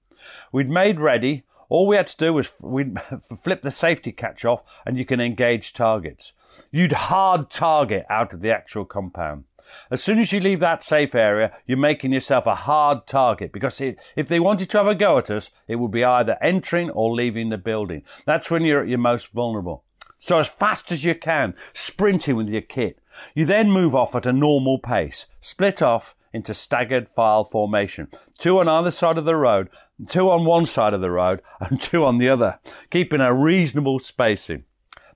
[0.52, 1.42] We'd made ready.
[1.72, 5.22] All we had to do was we'd flip the safety catch off and you can
[5.22, 6.34] engage targets.
[6.70, 9.44] You'd hard target out of the actual compound.
[9.90, 13.80] As soon as you leave that safe area, you're making yourself a hard target because
[13.80, 17.14] if they wanted to have a go at us, it would be either entering or
[17.14, 18.02] leaving the building.
[18.26, 19.82] That's when you're at your most vulnerable.
[20.18, 22.98] So as fast as you can, sprinting with your kit.
[23.34, 28.08] You then move off at a normal pace, split off into staggered file formation.
[28.38, 29.68] Two on either side of the road,
[30.08, 32.58] two on one side of the road, and two on the other,
[32.90, 34.64] keeping a reasonable spacing.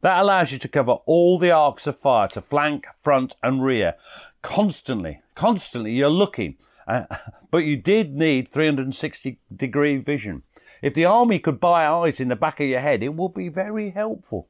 [0.03, 3.95] That allows you to cover all the arcs of fire to flank, front, and rear.
[4.43, 6.57] Constantly, constantly, you're looking.
[6.87, 7.05] Uh,
[7.51, 10.43] but you did need 360 degree vision.
[10.83, 13.49] If the army could buy eyes in the back of your head, it would be
[13.49, 14.49] very helpful.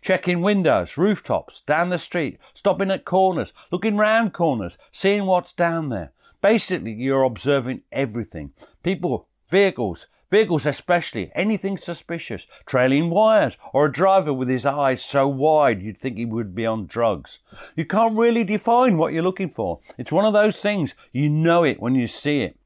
[0.00, 5.88] Checking windows, rooftops, down the street, stopping at corners, looking round corners, seeing what's down
[5.88, 6.12] there.
[6.40, 8.52] Basically, you're observing everything.
[8.82, 15.26] People, vehicles, vehicles especially, anything suspicious, trailing wires, or a driver with his eyes so
[15.26, 17.38] wide you'd think he would be on drugs.
[17.74, 19.80] You can't really define what you're looking for.
[19.96, 22.57] It's one of those things, you know it when you see it.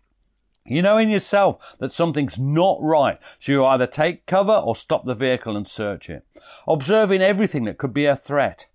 [0.65, 5.05] You know in yourself that something's not right, so you either take cover or stop
[5.05, 6.25] the vehicle and search it.
[6.69, 8.67] Observing everything that could be a threat.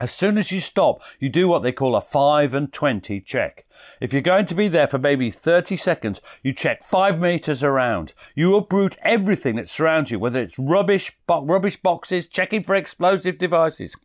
[0.00, 3.66] As soon as you stop, you do what they call a 5 and 20 check.
[4.00, 8.14] If you're going to be there for maybe 30 seconds, you check 5 metres around.
[8.36, 13.38] You uproot everything that surrounds you, whether it's rubbish, bo- rubbish boxes, checking for explosive
[13.38, 13.96] devices,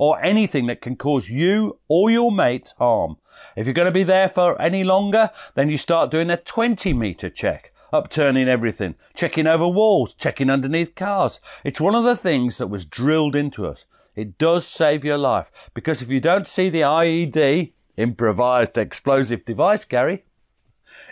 [0.00, 3.18] or anything that can cause you or your mates harm.
[3.56, 6.92] If you're going to be there for any longer, then you start doing a 20
[6.92, 11.40] metre check, upturning everything, checking over walls, checking underneath cars.
[11.64, 13.86] It's one of the things that was drilled into us.
[14.14, 19.84] It does save your life because if you don't see the IED, improvised explosive device,
[19.84, 20.24] Gary,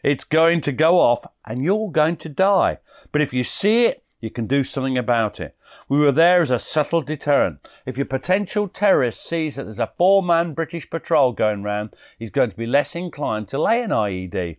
[0.03, 2.79] it's going to go off and you're going to die.
[3.13, 5.55] But if you see it, you can do something about it.
[5.89, 7.69] We were there as a subtle deterrent.
[7.85, 12.31] If your potential terrorist sees that there's a four man British patrol going round, he's
[12.31, 14.57] going to be less inclined to lay an IED.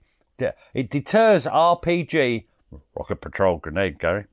[0.73, 2.45] It deters RPG,
[2.95, 4.25] rocket patrol grenade, Gary,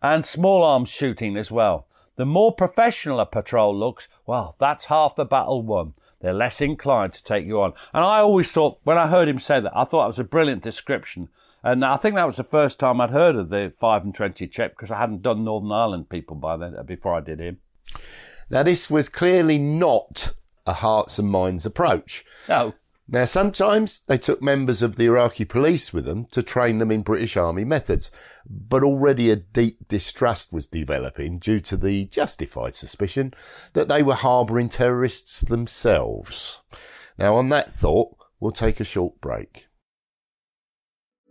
[0.00, 1.86] and small arms shooting as well.
[2.16, 5.94] The more professional a patrol looks, well, that's half the battle won.
[6.20, 7.72] They're less inclined to take you on.
[7.92, 10.24] And I always thought, when I heard him say that, I thought it was a
[10.24, 11.28] brilliant description.
[11.64, 14.48] And I think that was the first time I'd heard of the 5 and 20
[14.48, 17.58] chip because I hadn't done Northern Ireland people by then, uh, before I did him.
[18.50, 20.34] Now, this was clearly not
[20.66, 22.24] a hearts and minds approach.
[22.48, 22.74] No.
[23.08, 27.02] Now, sometimes they took members of the Iraqi police with them to train them in
[27.02, 28.10] British Army methods,
[28.48, 33.34] but already a deep distrust was developing due to the justified suspicion
[33.74, 36.60] that they were harbouring terrorists themselves.
[37.18, 39.68] Now, on that thought, we'll take a short break.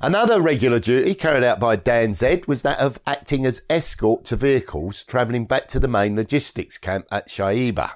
[0.00, 4.36] Another regular duty carried out by Dan Z was that of acting as escort to
[4.36, 7.92] vehicles travelling back to the main logistics camp at Shaiba.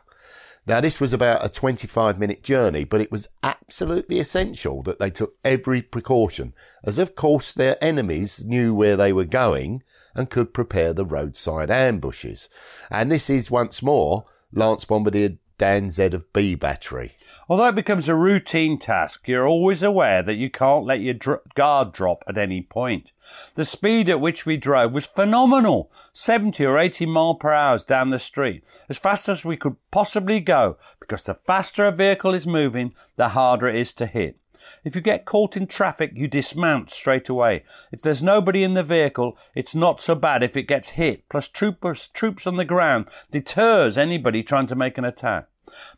[0.67, 5.11] Now, this was about a 25 minute journey, but it was absolutely essential that they
[5.11, 6.53] took every precaution,
[6.85, 9.83] as of course their enemies knew where they were going
[10.15, 12.49] and could prepare the roadside ambushes.
[12.91, 17.17] And this is once more Lance Bombardier Dan Z of B Battery.
[17.51, 21.41] Although it becomes a routine task, you're always aware that you can't let your dr-
[21.55, 23.13] guard drop at any point.
[23.55, 28.09] The speed at which we drove was phenomenal 70 or 80 mile per hour down
[28.09, 32.47] the street, as fast as we could possibly go, because the faster a vehicle is
[32.47, 34.37] moving, the harder it is to hit.
[34.85, 37.65] If you get caught in traffic, you dismount straight away.
[37.91, 41.27] If there's nobody in the vehicle, it's not so bad if it gets hit.
[41.31, 45.49] Plus, troopers, troops on the ground deters anybody trying to make an attack.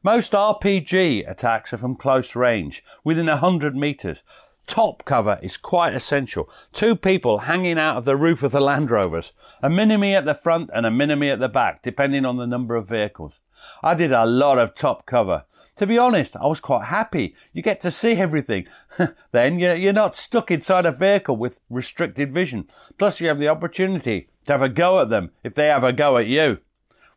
[0.03, 4.23] Most RPG attacks are from close range, within a hundred meters.
[4.67, 6.49] Top cover is quite essential.
[6.73, 9.33] Two people hanging out of the roof of the Land Rovers.
[9.63, 12.77] A minimi at the front and a minimi at the back, depending on the number
[12.77, 13.41] of vehicles.
[13.83, 15.45] I did a lot of top cover.
[15.77, 17.35] To be honest, I was quite happy.
[17.53, 18.69] You get to see everything.
[19.33, 22.69] then you're not stuck inside a vehicle with restricted vision.
[22.97, 25.93] Plus you have the opportunity to have a go at them if they have a
[25.93, 26.59] go at you.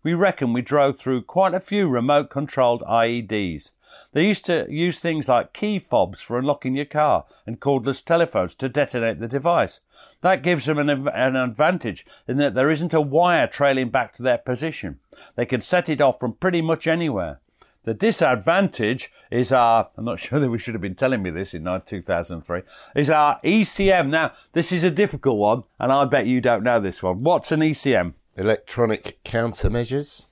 [0.04, 3.72] We reckon we drove through quite a few remote controlled IEDs.
[4.12, 8.54] They used to use things like key fobs for unlocking your car and cordless telephones
[8.56, 9.80] to detonate the device.
[10.20, 14.24] That gives them an, an, advantage in that there isn't a wire trailing back to
[14.24, 15.00] their position.
[15.36, 17.39] They can set it off from pretty much anywhere.
[17.84, 21.54] The disadvantage is our, I'm not sure that we should have been telling me this
[21.54, 22.62] in 2003,
[22.96, 24.10] is our ECM.
[24.10, 27.24] Now, this is a difficult one, and I bet you don't know this one.
[27.24, 28.16] What's an ECM?
[28.36, 30.28] Electronic countermeasures?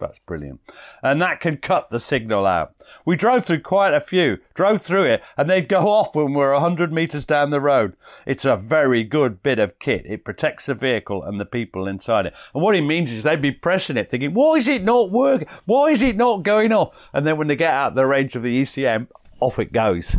[0.00, 0.60] That's brilliant.
[1.02, 2.74] And that can cut the signal out.
[3.04, 6.52] We drove through quite a few, drove through it, and they'd go off when we're
[6.52, 7.96] 100 metres down the road.
[8.26, 10.04] It's a very good bit of kit.
[10.04, 12.34] It protects the vehicle and the people inside it.
[12.54, 15.48] And what it means is they'd be pressing it, thinking, why is it not working?
[15.64, 17.08] Why is it not going off?
[17.12, 19.06] And then when they get out of the range of the ECM,
[19.40, 20.18] off it goes.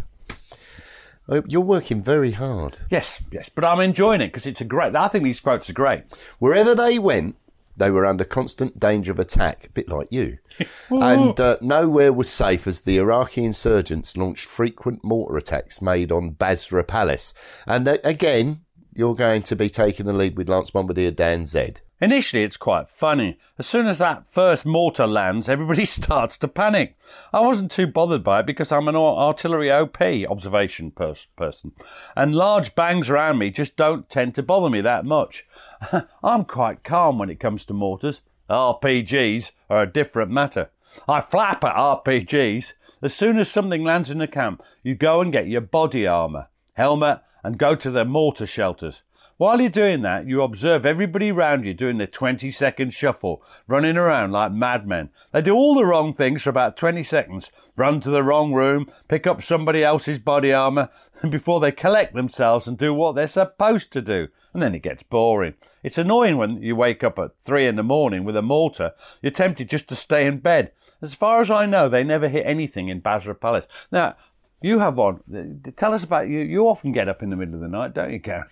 [1.28, 2.78] Uh, You're working very hard.
[2.90, 4.96] Yes, yes, but I'm enjoying it because it's a great.
[4.96, 6.04] I think these quotes are great.
[6.40, 7.36] Wherever they went,
[7.78, 10.38] they were under constant danger of attack, a bit like you.
[10.90, 16.32] and uh, nowhere was safe as the Iraqi insurgents launched frequent mortar attacks made on
[16.32, 17.34] Basra Palace.
[17.68, 18.62] And uh, again,
[18.94, 21.74] you're going to be taking the lead with Lance Bombardier Dan Z.
[22.02, 23.38] Initially, it's quite funny.
[23.58, 26.98] As soon as that first mortar lands, everybody starts to panic.
[27.32, 31.72] I wasn't too bothered by it because I'm an artillery OP observation pers- person,
[32.16, 35.46] and large bangs around me just don't tend to bother me that much.
[36.24, 38.22] I'm quite calm when it comes to mortars.
[38.50, 40.70] RPGs are a different matter.
[41.08, 42.74] I flap at RPGs.
[43.02, 46.48] As soon as something lands in the camp, you go and get your body armour,
[46.74, 49.04] helmet, and go to the mortar shelters.
[49.38, 53.98] While you're doing that, you observe everybody round you doing the 20 second shuffle, running
[53.98, 55.10] around like madmen.
[55.34, 58.88] They do all the wrong things for about 20 seconds, run to the wrong room,
[59.10, 60.90] pick up somebody else's body armour,
[61.22, 64.30] and before they collect themselves and do what they're supposed to do.
[64.54, 65.56] And then it gets boring.
[65.84, 68.94] It's annoying when you wake up at three in the morning with a mortar.
[69.22, 70.72] You're tempted just to stay in bed.
[71.02, 73.68] As far as I know, they never hit anything in Basra Palace.
[73.92, 74.16] Now,
[74.62, 75.62] you have one.
[75.76, 76.40] Tell us about you.
[76.40, 78.46] You often get up in the middle of the night, don't you, Gary?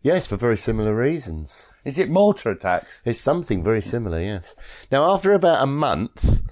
[0.00, 1.70] Yes, for very similar reasons.
[1.84, 3.02] Is it mortar attacks?
[3.04, 4.54] It's something very similar, yes.
[4.92, 6.42] Now, after about a month,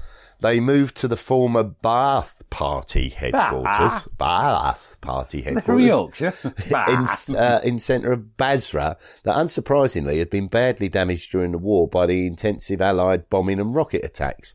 [0.41, 4.09] they moved to the former Ba'ath Party headquarters.
[4.19, 5.65] Bath Party They're headquarters.
[5.65, 6.35] from Yorkshire.
[7.31, 11.87] in, uh, in centre of Basra, that unsurprisingly had been badly damaged during the war
[11.89, 14.55] by the intensive Allied bombing and rocket attacks.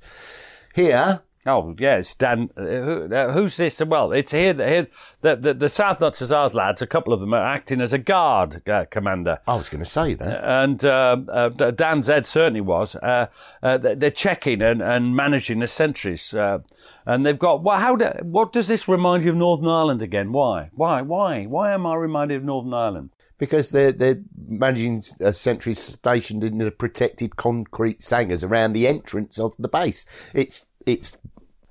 [0.75, 2.51] Here, Oh yes, Dan.
[2.55, 3.81] Uh, who, uh, who's this?
[3.81, 4.53] Well, it's here.
[4.53, 4.87] Here,
[5.21, 6.83] the the, the South Hussars lads.
[6.83, 9.39] A couple of them are acting as a guard uh, commander.
[9.47, 10.43] I was going to say that.
[10.43, 12.95] And uh, Dan Zed certainly was.
[12.95, 13.27] Uh,
[13.63, 16.31] uh, they're checking and, and managing the sentries.
[16.31, 16.59] Uh,
[17.07, 17.63] and they've got.
[17.63, 17.95] Well, how?
[17.95, 20.31] Do, what does this remind you of Northern Ireland again?
[20.31, 20.69] Why?
[20.75, 21.01] Why?
[21.01, 21.45] Why?
[21.45, 23.09] Why am I reminded of Northern Ireland?
[23.39, 29.39] because they're they're managing a sentry stationed in the protected concrete sangers around the entrance
[29.39, 30.05] of the base.
[30.35, 31.17] It's it's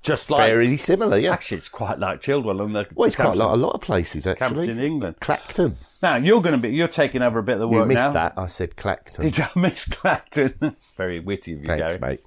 [0.03, 1.31] Just like fairly similar, yeah.
[1.33, 4.23] Actually, it's quite like Chilwell and the Well, it's quite like a lot of places
[4.23, 4.71] camps actually.
[4.71, 5.17] in England.
[5.19, 5.75] Clacton.
[6.01, 6.75] Now you're going to be.
[6.75, 8.13] You're taking over a bit of the You work missed now.
[8.13, 8.33] that.
[8.35, 9.23] I said Clacton.
[9.29, 10.75] Did I miss Clacton?
[10.97, 11.99] Very witty of you, Thanks, Gary.
[11.99, 12.19] mate.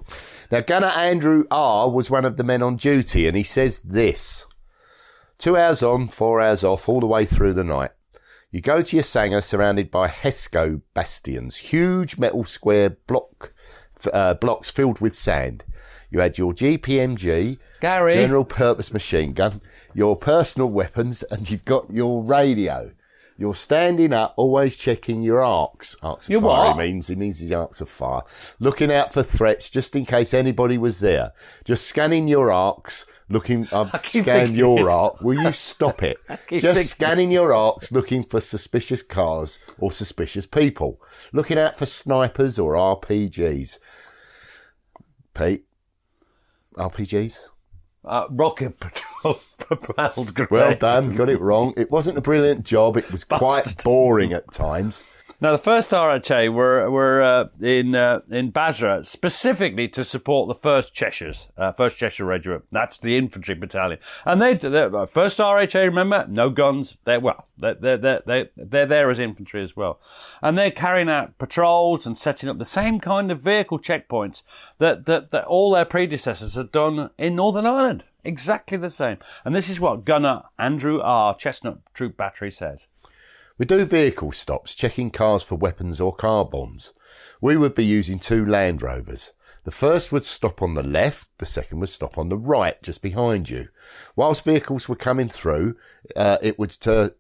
[0.53, 4.47] Now, Gunner Andrew R was one of the men on duty, and he says this:
[5.39, 7.91] two hours on, four hours off, all the way through the night.
[8.53, 13.53] You go to your Sanger surrounded by Hesco bastions, huge metal square block
[14.13, 15.65] uh, blocks filled with sand.
[16.15, 18.15] You had your GPMG, Gary.
[18.15, 19.61] general purpose machine gun,
[19.95, 22.93] your personal weapons, and you've got your radio.
[23.37, 25.97] You're standing up, always checking your arcs.
[26.05, 26.85] Arcs of Your fire, what?
[26.85, 27.09] he means.
[27.09, 28.23] He means his arcs of fire.
[28.61, 31.33] Looking out for threats, just in case anybody was there.
[31.65, 33.67] Just scanning your arcs, looking.
[33.73, 35.21] I've keep scanned your arc.
[35.21, 36.19] Will you stop it?
[36.49, 41.03] Just scanning your arcs, looking for suspicious cars or suspicious people.
[41.33, 43.81] Looking out for snipers or RPGs.
[45.35, 45.65] Pete,
[46.75, 47.49] RPGs.
[48.05, 50.51] Uh, rocket patrol propelled grenade.
[50.51, 51.73] Well done, got it wrong.
[51.77, 52.97] It wasn't a brilliant job.
[52.97, 55.24] It was quite boring at times.
[55.45, 60.55] Now, the first RHA were were uh, in uh, in Basra specifically to support the
[60.55, 62.65] First Cheshires, uh, First Cheshire Regiment.
[62.73, 65.85] That's the infantry battalion, and they they're- uh, first RHA.
[65.85, 66.97] Remember, no guns.
[67.05, 70.01] They're well, they're they're they're, they're, they're there as infantry as well,
[70.41, 74.45] and they're carrying out patrols and setting up the same kind of vehicle checkpoints
[74.79, 78.05] that that, that all their predecessors had done in Northern Ireland.
[78.25, 81.35] Exactly the same, and this is what Gunner Andrew R.
[81.35, 82.89] Chestnut Troop Battery says.
[83.57, 86.93] We do vehicle stops, checking cars for weapons or car bombs.
[87.41, 89.33] We would be using two Land Rovers.
[89.63, 93.01] The first would stop on the left, the second would stop on the right, just
[93.01, 93.69] behind you.
[94.17, 95.77] Whilst vehicles were coming through,
[96.17, 97.15] uh, it would tur-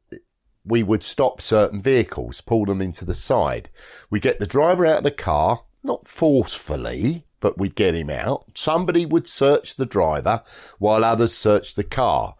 [0.64, 3.70] we would stop certain vehicles, pull them into the side.
[4.10, 8.58] We get the driver out of the car, not forcefully, but we'd get him out.
[8.58, 10.42] Somebody would search the driver
[10.80, 12.34] while others searched the car.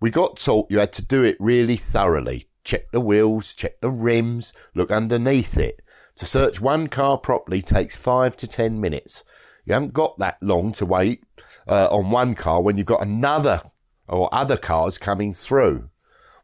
[0.00, 2.47] We got taught you had to do it really thoroughly.
[2.68, 5.80] Check the wheels, check the rims, look underneath it.
[6.16, 9.24] To search one car properly takes five to ten minutes.
[9.64, 11.24] You haven't got that long to wait
[11.66, 13.62] uh, on one car when you've got another
[14.06, 15.88] or other cars coming through.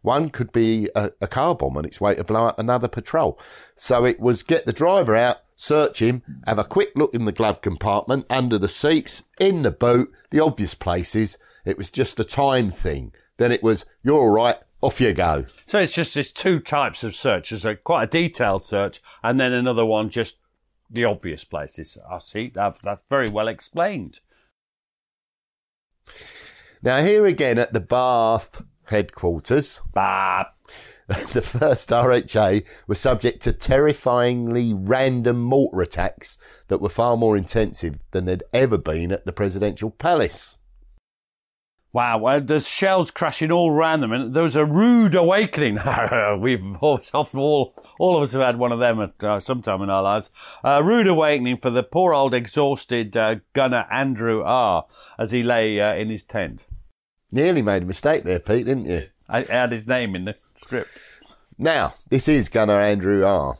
[0.00, 3.38] One could be a, a car bomb on its way to blow up another patrol.
[3.74, 7.32] So it was get the driver out, search him, have a quick look in the
[7.32, 11.36] glove compartment, under the seats, in the boot, the obvious places.
[11.66, 13.12] It was just a time thing.
[13.36, 15.46] Then it was, you're all right, off you go.
[15.66, 17.50] So it's just this two types of search.
[17.50, 20.36] There's a quite a detailed search, and then another one just
[20.90, 21.98] the obvious places.
[22.08, 24.20] I see that, that's very well explained.
[26.82, 30.44] Now, here again at the Ba'ath headquarters, Bah.
[31.06, 37.98] the first RHA were subject to terrifyingly random mortar attacks that were far more intensive
[38.12, 40.58] than they'd ever been at the presidential palace.
[41.94, 45.78] Wow, well, there's shells crashing all around them, and there was a rude awakening.
[46.40, 49.62] We've always, often all, all of us have had one of them at uh, some
[49.62, 50.32] time in our lives.
[50.64, 54.86] A rude awakening for the poor old exhausted uh, gunner Andrew R.
[55.20, 56.66] as he lay uh, in his tent.
[57.30, 59.06] Nearly made a mistake there, Pete, didn't you?
[59.28, 60.90] I had his name in the script.
[61.58, 63.56] Now, this is Gunner Andrew R.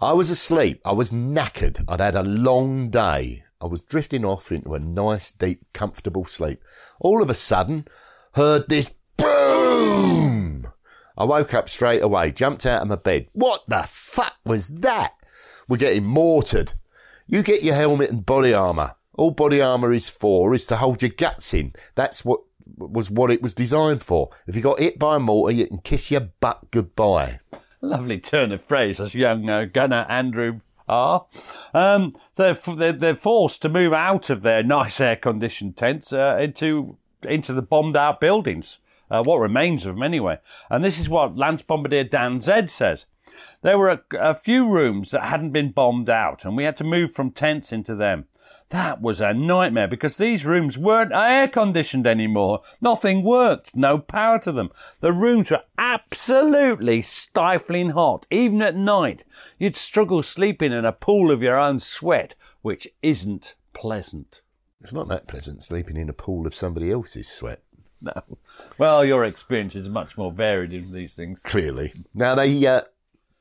[0.00, 0.80] I was asleep.
[0.82, 1.84] I was knackered.
[1.86, 3.43] I'd had a long day.
[3.64, 6.60] I was drifting off into a nice, deep, comfortable sleep.
[7.00, 7.88] All of a sudden,
[8.34, 10.66] heard this boom.
[11.16, 13.28] I woke up straight away, jumped out of my bed.
[13.32, 15.12] What the fuck was that?
[15.66, 16.74] We're getting mortared.
[17.26, 18.96] You get your helmet and body armour.
[19.14, 21.72] All body armour is for is to hold your guts in.
[21.94, 22.40] That's what
[22.76, 24.28] was what it was designed for.
[24.46, 27.38] If you got hit by a mortar, you can kiss your butt goodbye.
[27.80, 31.26] Lovely turn of phrase as young uh, gunner Andrew R.
[31.72, 36.38] Um, they're, they're, they're forced to move out of their nice air conditioned tents uh,
[36.40, 38.80] into, into the bombed out buildings.
[39.10, 40.38] Uh, what remains of them anyway.
[40.70, 43.06] And this is what Lance Bombardier Dan Zed says.
[43.62, 46.84] There were a, a few rooms that hadn't been bombed out, and we had to
[46.84, 48.26] move from tents into them.
[48.70, 52.62] That was a nightmare because these rooms weren't air conditioned anymore.
[52.80, 54.70] Nothing worked, no power to them.
[55.00, 59.24] The rooms were absolutely stifling hot, even at night.
[59.58, 64.42] You'd struggle sleeping in a pool of your own sweat, which isn't pleasant.
[64.80, 67.62] It's not that pleasant sleeping in a pool of somebody else's sweat.
[68.02, 68.22] No.
[68.76, 71.42] Well, your experience is much more varied in these things.
[71.42, 71.92] Clearly.
[72.14, 72.82] Now they uh,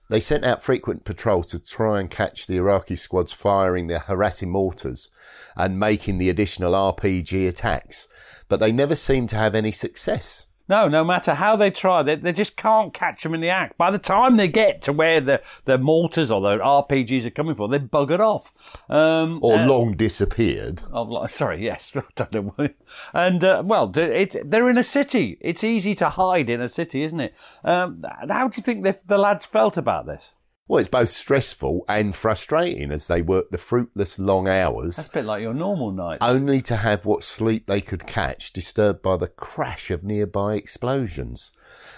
[0.10, 4.50] they sent out frequent patrols to try and catch the Iraqi squads firing their harassing
[4.50, 5.10] mortars
[5.56, 8.08] and making the additional RPG attacks,
[8.48, 10.48] but they never seemed to have any success.
[10.70, 13.78] No, no matter how they try, they, they just can't catch them in the act.
[13.78, 17.56] By the time they get to where the, the mortars or the RPGs are coming
[17.56, 18.54] from, they've buggered off.
[18.90, 20.82] Um, Or uh, long disappeared.
[20.94, 22.54] Oh, sorry, yes, I don't know.
[22.56, 22.74] why.
[23.14, 25.38] And uh, well, it, they're in a city.
[25.42, 27.36] It's easy to hide in a city, isn't it?
[27.64, 30.34] Um, how do you think the, the lads felt about this?
[30.68, 34.96] Well, it's both stressful and frustrating as they work the fruitless long hours.
[34.96, 36.24] That's a bit like your normal nights.
[36.26, 41.52] only to have what sleep they could catch disturbed by the crash of nearby explosions.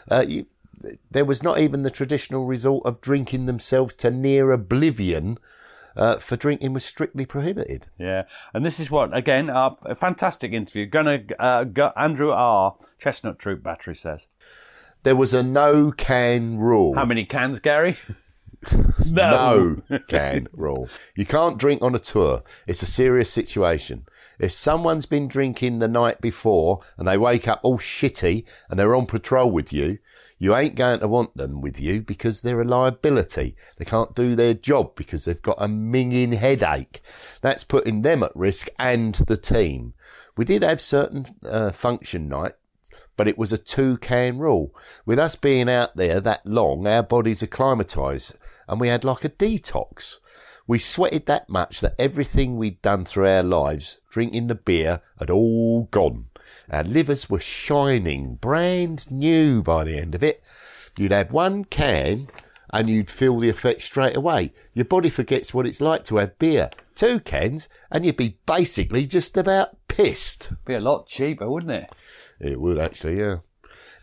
[0.10, 0.48] Uh, you,
[1.12, 5.38] there was not even the traditional resort of drinking themselves to near oblivion,
[5.96, 7.86] uh, for drinking was strictly prohibited.
[8.00, 10.88] Yeah, and this is what again uh, a fantastic interview.
[10.88, 12.76] Gunner uh, Gu- Andrew R.
[13.00, 14.28] Chestnut Troop Battery says.
[15.04, 16.96] There was a no can rule.
[16.96, 17.98] How many cans, Gary?
[19.06, 20.90] no can rule.
[21.16, 22.44] You can't drink on a tour.
[22.68, 24.06] It's a serious situation.
[24.40, 28.96] If someone's been drinking the night before and they wake up all shitty and they're
[28.96, 30.00] on patrol with you,
[30.38, 33.56] you ain't going to want them with you because they're a liability.
[33.78, 37.02] They can't do their job because they've got a minging headache.
[37.42, 39.94] That's putting them at risk and the team.
[40.36, 42.54] We did have certain uh, function night
[43.18, 44.76] but it was a two can rule.
[45.06, 48.38] With us being out there that long, our bodies acclimatised
[48.68, 50.20] and we had like a detox.
[50.68, 55.30] We sweated that much that everything we'd done through our lives, drinking the beer, had
[55.30, 56.26] all gone.
[56.70, 60.44] Our livers were shining, brand new by the end of it.
[60.98, 62.28] You'd have one can
[62.72, 64.54] and you'd feel the effect straight away.
[64.74, 66.70] Your body forgets what it's like to have beer.
[66.96, 70.54] Two cans and you'd be basically just about pissed.
[70.66, 71.92] Be a lot cheaper, wouldn't it?
[72.40, 73.38] It would actually, yeah.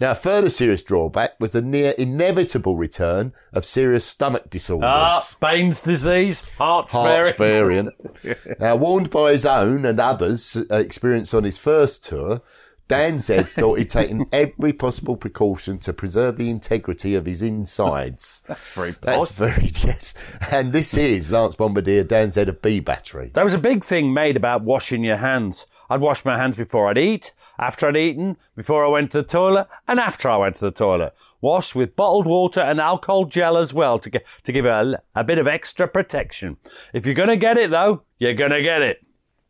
[0.01, 4.89] Now, a further serious drawback was the near inevitable return of serious stomach disorders.
[4.91, 7.91] Ah, Bain's disease, Hart's, Heart's variant.
[8.23, 8.39] variant.
[8.61, 12.43] now, warned by his own and others' uh, experience on his first tour,
[12.89, 18.43] Dan Z thought he'd taken every possible precaution to preserve the integrity of his insides.
[18.49, 20.15] That's very That's very, yes.
[20.51, 23.31] And this is Lance Bombardier, Dan Z of B Battery.
[23.35, 25.67] There was a big thing made about washing your hands.
[25.89, 27.33] I'd wash my hands before I'd eat,
[27.63, 30.73] after I'd eaten, before I went to the toilet, and after I went to the
[30.73, 31.15] toilet.
[31.41, 35.03] Washed with bottled water and alcohol gel as well to get, to give it a,
[35.15, 36.57] a bit of extra protection.
[36.93, 39.05] If you're gonna get it though, you're gonna get it.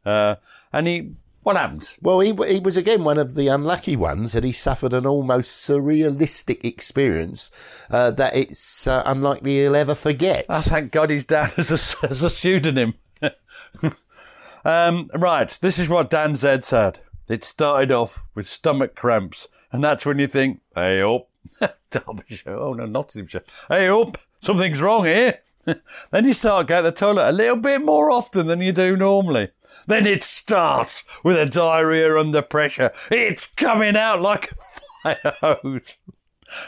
[0.04, 0.36] Uh,
[0.72, 1.96] and he What happened?
[2.00, 5.68] Well, he, he was again one of the unlucky ones that he suffered an almost
[5.68, 7.50] surrealistic experience
[7.90, 10.46] uh, that it's uh, unlikely he'll ever forget.
[10.50, 12.94] Oh, thank God he's down as a, as a pseudonym.
[14.64, 17.00] um, right, this is what Dan Zed said.
[17.28, 21.28] It started off with stomach cramps, and that's when you think, hey up,
[21.90, 25.40] Derbyshire, oh no, Nottinghamshire, hey up, something's wrong here.
[26.10, 28.96] then you start going to the toilet a little bit more often than you do
[28.96, 29.50] normally.
[29.86, 32.90] Then it starts with a diarrhea under pressure.
[33.10, 34.54] It's coming out like a
[35.02, 35.96] fire hose.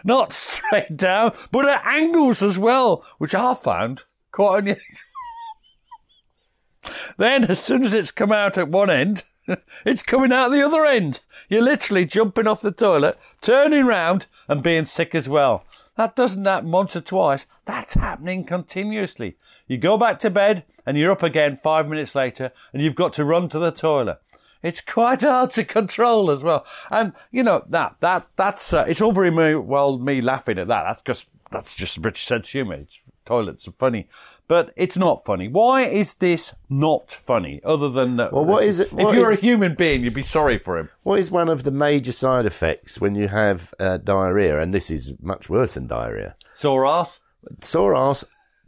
[0.04, 4.82] Not straight down, but at angles as well, which I found quite unusual.
[7.18, 9.24] then, as soon as it's come out at one end,
[9.84, 11.20] it's coming out the other end.
[11.48, 15.64] You're literally jumping off the toilet, turning round, and being sick as well.
[15.96, 17.46] That doesn't happen once or twice.
[17.64, 19.36] That's happening continuously.
[19.68, 23.12] You go back to bed and you're up again five minutes later and you've got
[23.14, 24.20] to run to the toilet.
[24.62, 26.66] It's quite hard to control as well.
[26.90, 30.84] And, you know, that, that, that's, uh, it's all very well, me laughing at that.
[30.84, 32.76] That's just, that's just British sense of humour.
[32.76, 34.08] It's, toilets are funny.
[34.46, 35.48] But it's not funny.
[35.48, 37.60] Why is this not funny?
[37.64, 40.22] Other than that, Well, what is it- If you're is- a human being, you'd be
[40.22, 40.90] sorry for him.
[41.02, 44.60] What is one of the major side effects when you have uh, diarrhea?
[44.60, 46.34] And this is much worse than diarrhea.
[46.52, 47.20] Sore ass.
[47.60, 48.24] Sore ass,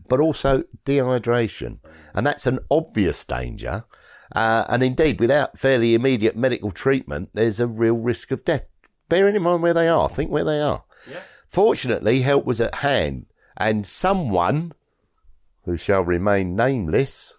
[0.08, 1.78] but also dehydration.
[2.14, 3.84] And that's an obvious danger.
[4.34, 8.68] Uh, and indeed, without fairly immediate medical treatment, there's a real risk of death.
[9.08, 10.82] Bearing in mind where they are, think where they are.
[11.48, 13.26] Fortunately, help was at hand,
[13.56, 14.72] and someone
[15.64, 17.34] who shall remain nameless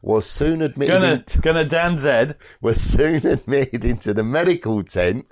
[0.00, 2.36] was soon admitted Gunner, into- gunner Dan Zed.
[2.60, 5.26] was soon admitted into the medical tent.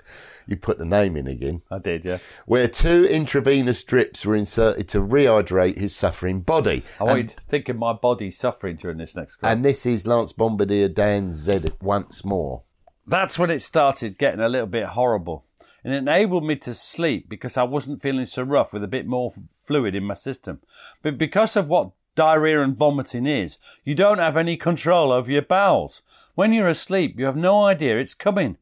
[0.45, 1.61] You put the name in again.
[1.69, 2.19] I did, yeah.
[2.45, 6.83] Where two intravenous drips were inserted to rehydrate his suffering body.
[6.99, 9.49] Oh, I want you and, to think of my body suffering during this next call.
[9.49, 12.63] and this is Lance Bombardier Dan Zed once more.
[13.05, 15.45] That's when it started getting a little bit horrible.
[15.87, 19.07] And it enabled me to sleep because I wasn't feeling so rough with a bit
[19.07, 19.31] more
[19.63, 20.59] fluid in my system.
[21.01, 25.43] But because of what diarrhea and vomiting is, you don't have any control over your
[25.43, 26.01] bowels.
[26.35, 28.57] When you're asleep, you have no idea it's coming.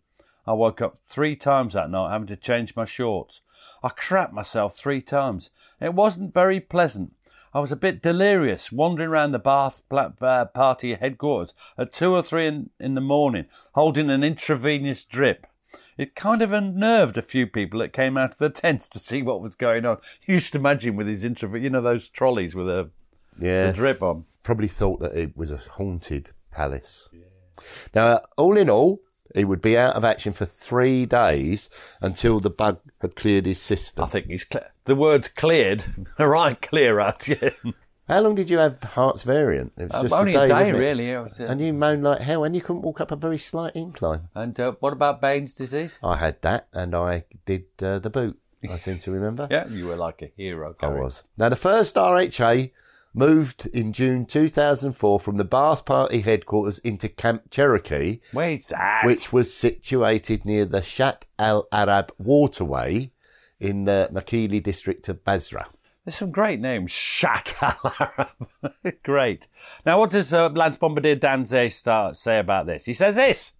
[0.45, 3.41] I woke up three times that night having to change my shorts.
[3.81, 5.49] I crapped myself three times.
[5.81, 7.15] It wasn't very pleasant.
[7.55, 9.81] I was a bit delirious, wandering around the Ba'ath
[10.21, 15.47] uh, Party headquarters at two or three in, in the morning, holding an intravenous drip.
[15.97, 19.21] It kind of unnerved a few people that came out of the tents to see
[19.21, 19.97] what was going on.
[20.25, 22.89] You used to imagine with his intravenous, you know, those trolleys with a,
[23.39, 23.69] Yeah.
[23.69, 24.25] a drip on.
[24.43, 27.09] Probably thought that it was a haunted palace.
[27.93, 28.99] Now, all in all,
[29.33, 31.69] he would be out of action for three days
[32.01, 34.03] until the bug had cleared his system.
[34.03, 34.45] I think he's
[34.85, 35.83] the word's cleared,
[36.19, 37.27] right clear out.
[37.27, 37.49] Yeah.
[38.07, 39.73] How long did you have Hart's variant?
[39.77, 41.09] It was Um, just only a a day, day, wasn't really.
[41.11, 43.37] It was, uh, And you moaned like hell, and you couldn't walk up a very
[43.39, 44.29] slight incline.
[44.35, 45.97] And uh, what about Bain's disease?
[46.03, 48.39] I had that, and I did uh, the boot.
[48.69, 49.47] I seem to remember.
[49.49, 50.75] Yeah, you were like a hero.
[50.81, 51.23] I was.
[51.37, 52.71] Now, the first RHA
[53.13, 59.03] moved in June 2004 from the Ba'ath Party headquarters into Camp Cherokee, Where's that?
[59.05, 63.11] which was situated near the Shat Al Arab waterway
[63.59, 65.67] in the Makili district of Basra.
[66.05, 66.91] There's some great names.
[66.91, 68.73] Shatt al Arab.
[69.03, 69.47] great.
[69.85, 72.85] Now, what does uh, Lance Bombardier Danze start, say about this?
[72.85, 73.53] He says this.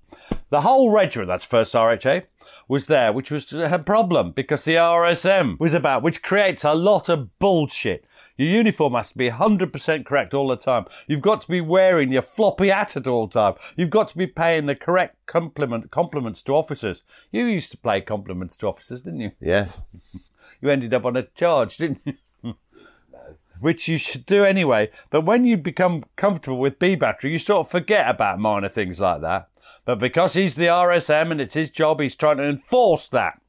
[0.50, 2.24] The whole regiment, that's first RHA,
[2.68, 7.10] was there, which was a problem because the RSM was about, which creates a lot
[7.10, 8.06] of bullshit.
[8.38, 10.86] Your uniform has to be 100% correct all the time.
[11.08, 13.56] You've got to be wearing your floppy hat at all time.
[13.76, 17.04] You've got to be paying the correct compliment, compliments to officers.
[17.32, 19.32] You used to play compliments to officers, didn't you?
[19.42, 19.84] Yes.
[20.62, 22.14] You ended up on a charge, didn't you?
[23.66, 24.92] Which you should do anyway.
[25.10, 29.02] But when you become comfortable with B battery, you sort of forget about minor things
[29.02, 29.50] like that.
[29.86, 33.42] But because he's the RSM and it's his job, he's trying to enforce that.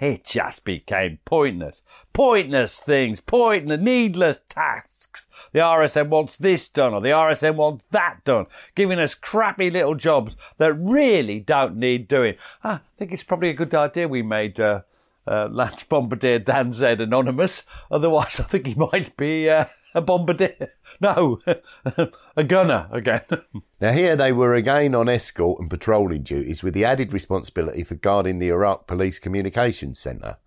[0.00, 1.82] It just became pointless.
[2.14, 5.26] Pointless things, pointless, needless tasks.
[5.52, 9.94] The RSM wants this done or the RSM wants that done, giving us crappy little
[9.94, 12.36] jobs that really don't need doing.
[12.64, 14.80] Ah, I think it's probably a good idea we made uh,
[15.28, 17.64] uh, Lance Bombardier Dan Z anonymous.
[17.90, 20.72] Otherwise, I think he might be uh, a bombardier.
[21.00, 21.38] No,
[22.36, 23.22] a gunner again.
[23.80, 27.94] Now, here they were again on escort and patrolling duties with the added responsibility for
[27.94, 30.38] guarding the Iraq Police Communications Centre.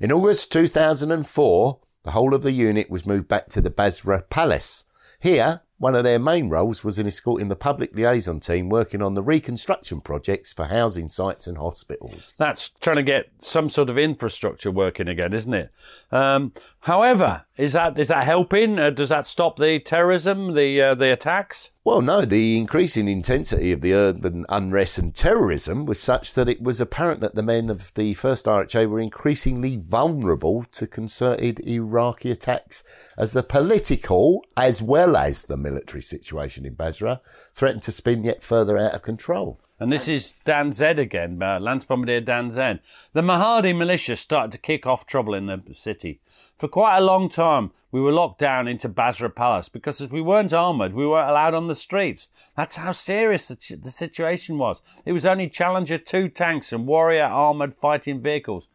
[0.00, 4.84] In August 2004, the whole of the unit was moved back to the Basra Palace.
[5.20, 9.14] Here, one of their main roles was in escorting the public liaison team working on
[9.14, 12.34] the reconstruction projects for housing sites and hospitals.
[12.38, 15.70] That's trying to get some sort of infrastructure working again, isn't it?
[16.10, 16.52] Um,
[16.86, 18.78] However, is that is that helping?
[18.78, 21.70] Uh, does that stop the terrorism, the uh, the attacks?
[21.82, 26.62] Well, no, the increasing intensity of the urban unrest and terrorism was such that it
[26.62, 32.30] was apparent that the men of the first RHA were increasingly vulnerable to concerted Iraqi
[32.30, 32.84] attacks
[33.18, 37.20] as the political as well as the military situation in Basra
[37.52, 39.58] threatened to spin yet further out of control.
[39.78, 42.80] And this is Dan Zed again, uh, Lance Bombardier Dan Zed.
[43.12, 46.20] The Mahdi militia started to kick off trouble in the city.
[46.56, 50.20] For quite a long time, we were locked down into Basra Palace because as we
[50.20, 52.28] weren't armoured, we weren't allowed on the streets.
[52.56, 54.82] That's how serious the, the situation was.
[55.04, 58.68] It was only Challenger 2 tanks and Warrior armoured fighting vehicles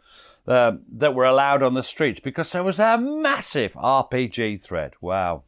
[0.47, 4.93] uh, that were allowed on the streets because there was a massive RPG threat.
[5.01, 5.43] Wow.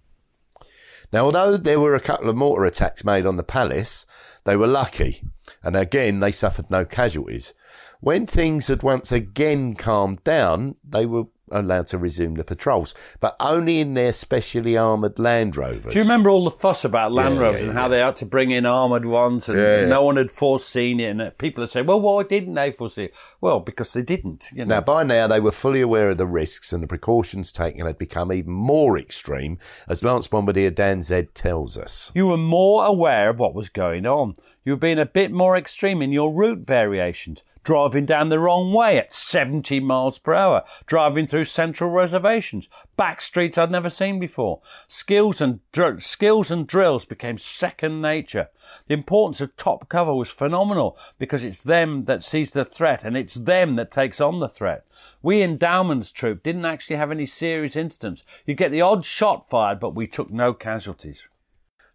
[1.11, 4.05] Now, although there were a couple of mortar attacks made on the palace,
[4.45, 5.23] they were lucky,
[5.61, 7.53] and again they suffered no casualties.
[8.01, 13.35] When things had once again calmed down, they were allowed to resume the patrols, but
[13.39, 15.93] only in their specially armoured Land Rovers.
[15.93, 18.15] Do you remember all the fuss about Land Yeah, Rovers yeah, and how they had
[18.17, 19.87] to bring in armoured ones and Yeah, yeah.
[19.87, 21.19] no one had foreseen it?
[21.19, 23.15] And people are saying, well, why didn't they foresee it?
[23.41, 24.47] Well, because they didn't.
[24.53, 24.75] You know.
[24.75, 27.97] Now, by now, they were fully aware of the risks and the precautions taken had
[27.97, 32.11] become even more extreme, as Lance Bombardier Dan Zed tells us.
[32.15, 34.35] You were more aware of what was going on.
[34.65, 38.71] You were being a bit more extreme in your route variations, driving down the wrong
[38.71, 44.19] way at 70 miles per hour, driving through central reservations, back streets I'd never seen
[44.19, 44.61] before.
[44.87, 48.49] Skills and dr- skills and drills became second nature.
[48.87, 53.17] The importance of top cover was phenomenal because it's them that sees the threat and
[53.17, 54.85] it's them that takes on the threat.
[55.21, 58.23] We in Dowman's troop didn't actually have any serious incidents.
[58.45, 61.27] You'd get the odd shot fired, but we took no casualties.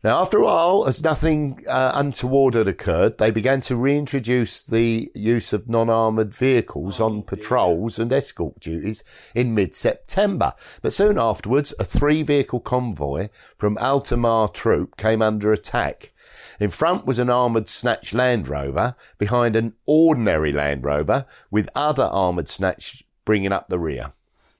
[0.05, 5.11] Now, after a while, as nothing uh, untoward had occurred, they began to reintroduce the
[5.13, 9.03] use of non-armoured vehicles on patrols and escort duties
[9.35, 10.53] in mid-September.
[10.83, 16.13] But soon afterwards, a three-vehicle convoy from Altamar Troop came under attack.
[16.61, 22.05] In front was an armoured Snatch Land Rover, behind an ordinary Land Rover, with other
[22.05, 24.13] armoured Snatch bringing up the rear.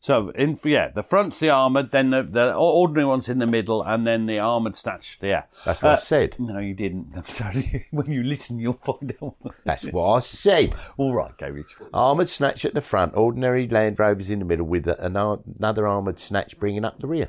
[0.09, 3.83] So, in yeah, the front's the armoured, then the, the ordinary one's in the middle,
[3.83, 5.19] and then the armoured snatch.
[5.21, 6.37] Yeah, That's what I Uh, said.
[6.39, 7.13] No, you didn't.
[7.15, 7.89] I'm sorry.
[7.91, 9.35] when you listen, you'll find out.
[9.65, 10.75] That's what I said.
[10.97, 11.63] All right, Gary.
[11.93, 16.19] Armoured snatch at the front, ordinary Land Rovers in the middle, with an another armoured
[16.19, 17.29] snatch bringing up the rear.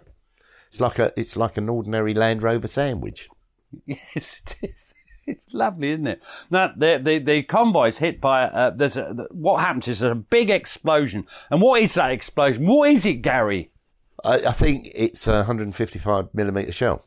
[0.68, 3.28] It's like a, it's like an ordinary Land Rover sandwich.
[3.86, 4.94] Yes, it is.
[5.30, 6.24] It's lovely, isn't it?
[6.50, 10.16] Now, the the, the convoy's hit by uh, there's a, what happens is there's a
[10.16, 12.66] big explosion, and what is that explosion?
[12.66, 13.72] What is it, Gary?
[14.26, 17.04] I, I think it's a 155 millimeter shell.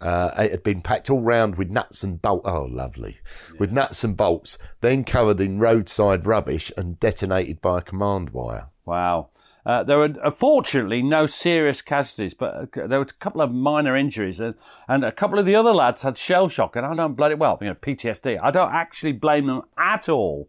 [0.00, 2.46] Uh, it had been packed all round with nuts and bolts.
[2.46, 3.16] Oh, lovely.
[3.58, 8.68] With nuts and bolts, then covered in roadside rubbish and detonated by a command wire.
[8.84, 9.30] Wow.
[9.66, 13.96] Uh, there were unfortunately no serious casualties, but uh, there were a couple of minor
[13.96, 14.54] injuries, and,
[14.86, 17.58] and a couple of the other lads had shell shock, and I don't bloody well,
[17.60, 18.38] you know, PTSD.
[18.40, 20.48] I don't actually blame them at all.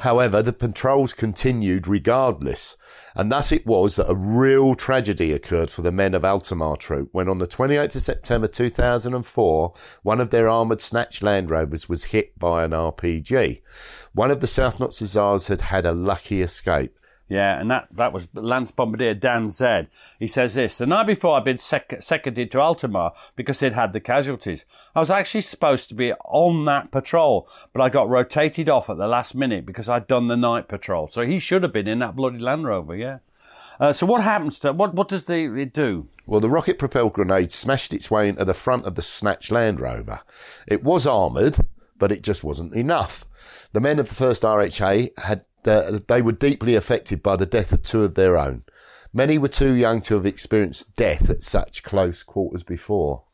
[0.00, 2.76] However, the patrols continued regardless,
[3.14, 7.08] and thus it was that a real tragedy occurred for the men of Altamar Troop
[7.12, 12.04] when on the 28th of September 2004, one of their armoured Snatch Land Rovers was
[12.04, 13.62] hit by an RPG.
[14.12, 16.97] One of the South Notts Hussars had had a lucky escape.
[17.28, 19.88] Yeah, and that, that was Lance Bombardier Dan Zed.
[20.18, 23.92] He says this The night before I'd been sec- seconded to Altamar because it had
[23.92, 24.64] the casualties.
[24.94, 28.96] I was actually supposed to be on that patrol, but I got rotated off at
[28.96, 31.08] the last minute because I'd done the night patrol.
[31.08, 33.18] So he should have been in that bloody Land Rover, yeah.
[33.78, 34.94] Uh, so what happens to what?
[34.94, 36.08] What does the, it do?
[36.26, 39.80] Well, the rocket propelled grenade smashed its way into the front of the Snatch Land
[39.80, 40.20] Rover.
[40.66, 41.58] It was armoured,
[41.96, 43.24] but it just wasn't enough.
[43.72, 45.44] The men of the first RHA had
[46.06, 48.64] they were deeply affected by the death of two of their own.
[49.12, 53.24] Many were too young to have experienced death at such close quarters before.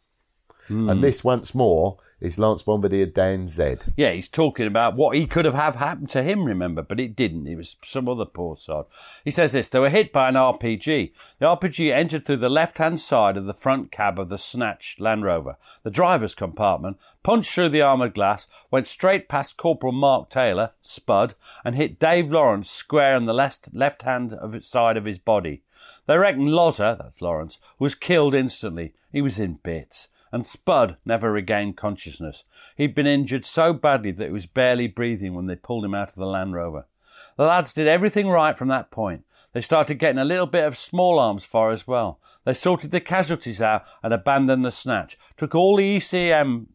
[0.69, 1.01] And hmm.
[1.01, 3.93] this, once more, is Lance Bombardier Dan Zed.
[3.97, 7.17] Yeah, he's talking about what he could have have happened to him, remember, but it
[7.17, 7.47] didn't.
[7.47, 8.87] It was some other poor sod.
[9.25, 11.13] He says this, they were hit by an RPG.
[11.39, 15.25] The RPG entered through the left-hand side of the front cab of the snatched Land
[15.25, 15.57] Rover.
[15.83, 21.35] The driver's compartment punched through the armoured glass, went straight past Corporal Marc Taylor, Spud,
[21.65, 25.63] and hit Dave Lawrence square on the left, left-hand of its side of his body.
[26.07, 28.95] They reckon Loza, that's Lawrence, was killed instantly.
[29.13, 32.43] He was in bits and Spud never regained consciousness.
[32.77, 36.09] He'd been injured so badly that he was barely breathing when they pulled him out
[36.09, 36.89] of the Land Rover.
[37.37, 39.25] The lads did everything right from that point.
[39.53, 42.19] They started getting a little bit of small arms fire as well.
[42.43, 46.67] They sorted the casualties out and abandoned the snatch, took all the ECM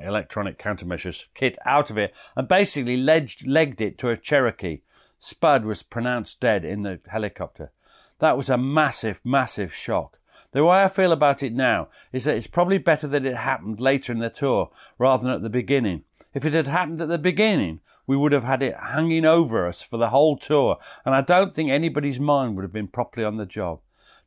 [0.00, 4.82] electronic countermeasures kit out of it and basically legged, legged it to a Cherokee.
[5.18, 7.72] Spud was pronounced dead in the helicopter.
[8.20, 10.20] That was a massive, massive shock.
[10.56, 13.78] The way I feel about it now is that it's probably better that it happened
[13.78, 16.04] later in the tour rather than at the beginning.
[16.32, 19.82] If it had happened at the beginning, we would have had it hanging over us
[19.82, 23.36] for the whole tour, and I don't think anybody's mind would have been properly on
[23.36, 23.80] the job.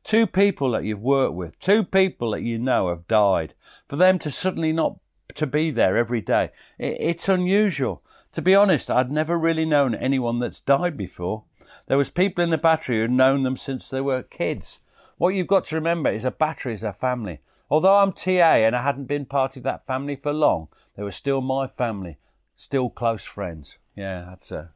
[0.04, 3.54] Two people that you've worked with, two people that you know have died.
[3.88, 5.00] For them to suddenly not
[5.34, 8.04] to be there every day, it's unusual.
[8.34, 11.42] To be honest, I'd never really known anyone that's died before.
[11.88, 14.78] There was people in the battery who'd known them since they were kids.
[15.20, 17.40] What you've got to remember is a battery is a family.
[17.68, 21.10] Although I'm TA and I hadn't been part of that family for long, they were
[21.10, 22.16] still my family,
[22.56, 23.76] still close friends.
[23.94, 24.70] Yeah, that's a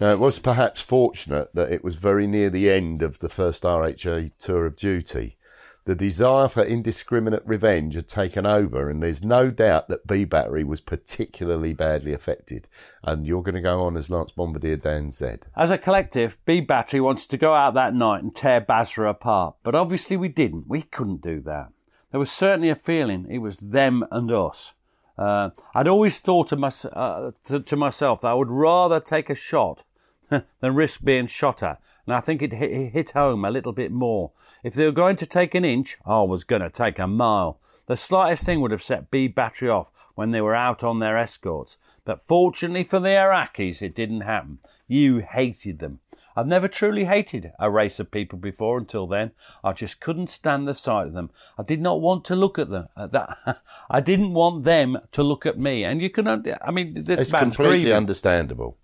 [0.00, 3.64] now, it was perhaps fortunate that it was very near the end of the first
[3.64, 5.36] RHA tour of duty.
[5.90, 10.62] The desire for indiscriminate revenge had taken over, and there's no doubt that B Battery
[10.62, 12.68] was particularly badly affected.
[13.02, 15.46] And you're going to go on as Lance Bombardier Dan said.
[15.56, 19.56] As a collective, B Battery wanted to go out that night and tear Basra apart,
[19.64, 20.68] but obviously we didn't.
[20.68, 21.72] We couldn't do that.
[22.12, 24.74] There was certainly a feeling it was them and us.
[25.18, 29.28] Uh, I'd always thought to, my, uh, to, to myself that I would rather take
[29.28, 29.82] a shot
[30.60, 31.80] than risk being shot at.
[32.06, 34.32] And I think it hit, hit home a little bit more.
[34.64, 37.58] If they were going to take an inch, I was going to take a mile.
[37.86, 41.16] The slightest thing would have set B battery off when they were out on their
[41.16, 41.78] escorts.
[42.04, 44.58] But fortunately for the Iraqis, it didn't happen.
[44.86, 46.00] You hated them.
[46.36, 49.32] I've never truly hated a race of people before until then.
[49.64, 51.30] I just couldn't stand the sight of them.
[51.58, 52.88] I did not want to look at them.
[52.96, 55.84] At that, I didn't want them to look at me.
[55.84, 57.92] And you can, I mean, this it's completely grieving.
[57.92, 58.76] understandable.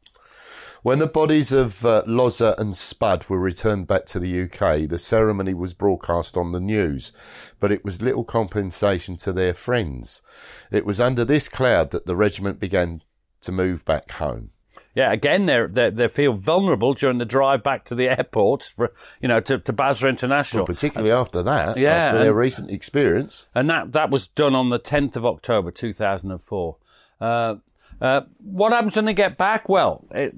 [0.86, 5.00] When the bodies of uh, Loza and Spud were returned back to the UK, the
[5.00, 7.10] ceremony was broadcast on the news,
[7.58, 10.22] but it was little compensation to their friends.
[10.70, 13.00] It was under this cloud that the regiment began
[13.40, 14.50] to move back home.
[14.94, 18.92] Yeah, again, they they they feel vulnerable during the drive back to the airport, for,
[19.20, 20.60] you know, to, to Basra International.
[20.60, 23.48] Well, particularly after that, yeah, after their recent experience.
[23.56, 26.76] And that, that was done on the 10th of October 2004.
[27.20, 27.56] Uh,
[28.00, 29.68] uh, what happens when they get back?
[29.68, 30.34] Well, it,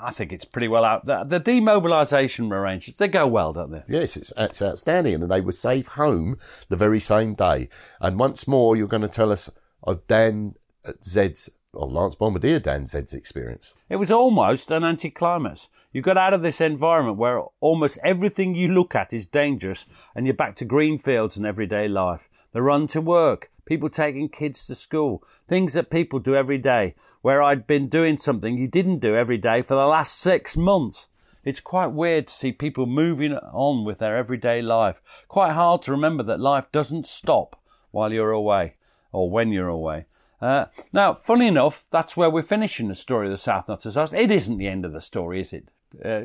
[0.00, 1.06] I think it's pretty well out.
[1.06, 3.82] The, the demobilisation arrangements, they go well, don't they?
[3.88, 5.14] Yes, it's, it's outstanding.
[5.14, 6.38] And they were safe home
[6.68, 7.68] the very same day.
[8.00, 9.50] And once more, you're going to tell us
[9.82, 10.54] of Dan
[10.84, 13.76] uh, Zed's, or Lance Bombardier Dan Zed's experience.
[13.88, 15.68] It was almost an anticlimax.
[15.92, 20.26] You got out of this environment where almost everything you look at is dangerous and
[20.26, 22.28] you're back to green fields and everyday life.
[22.52, 26.94] The run to work, people taking kids to school, things that people do every day,
[27.20, 31.08] where I'd been doing something you didn't do every day for the last six months.
[31.44, 35.02] It's quite weird to see people moving on with their everyday life.
[35.28, 37.60] Quite hard to remember that life doesn't stop
[37.90, 38.76] while you're away
[39.12, 40.06] or when you're away.
[40.40, 44.14] Uh, now, funny enough, that's where we're finishing the story of the South Not Notts
[44.14, 45.68] It isn't the end of the story, is it?
[46.02, 46.22] Uh,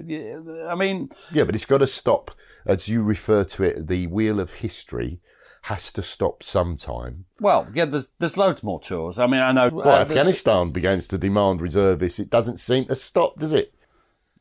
[0.69, 2.31] I mean, yeah, but it's got to stop,
[2.65, 5.19] as you refer to it, the wheel of history
[5.63, 7.23] has to stop sometime.
[7.39, 9.17] Well, yeah, there's, there's loads more tours.
[9.17, 9.69] I mean, I know.
[9.69, 12.19] Well, uh, Afghanistan begins to demand reservists.
[12.19, 13.73] It doesn't seem to stop, does it?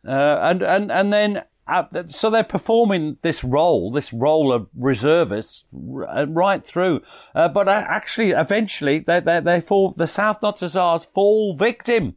[0.06, 5.64] Uh, and, and, and then, uh, so they're performing this role, this role of reservists
[5.72, 7.02] uh, right through.
[7.36, 12.16] Uh, but uh, actually, eventually, they, they, they fall, the South Notts Hussars fall victim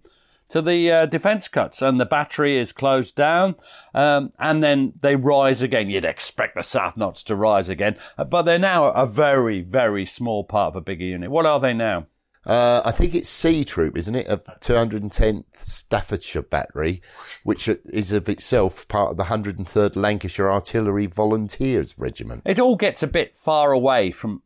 [0.50, 3.56] to the uh, defence cuts, and the battery is closed down,
[3.94, 5.90] um, and then they rise again.
[5.90, 10.06] You'd expect the South Notts to rise again, uh, but they're now a very, very
[10.06, 11.32] small part of a bigger unit.
[11.32, 12.08] What are they now?
[12.46, 14.28] Uh, I think it's C Troop, isn't it?
[14.30, 17.02] A 210th Staffordshire Battery,
[17.44, 22.44] which is of itself part of the 103rd Lancashire Artillery Volunteers Regiment.
[22.46, 24.44] It all gets a bit far away from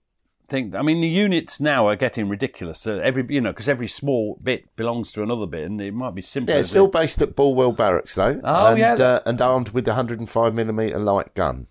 [0.49, 0.75] think.
[0.75, 2.85] I mean, the units now are getting ridiculous.
[2.85, 6.15] Uh, every you know, because every small bit belongs to another bit, and it might
[6.15, 6.53] be simple.
[6.53, 8.41] Yeah, it's still based at Bulwell Barracks though.
[8.43, 11.67] Oh and, yeah, uh, and armed with the 105 millimeter light gun.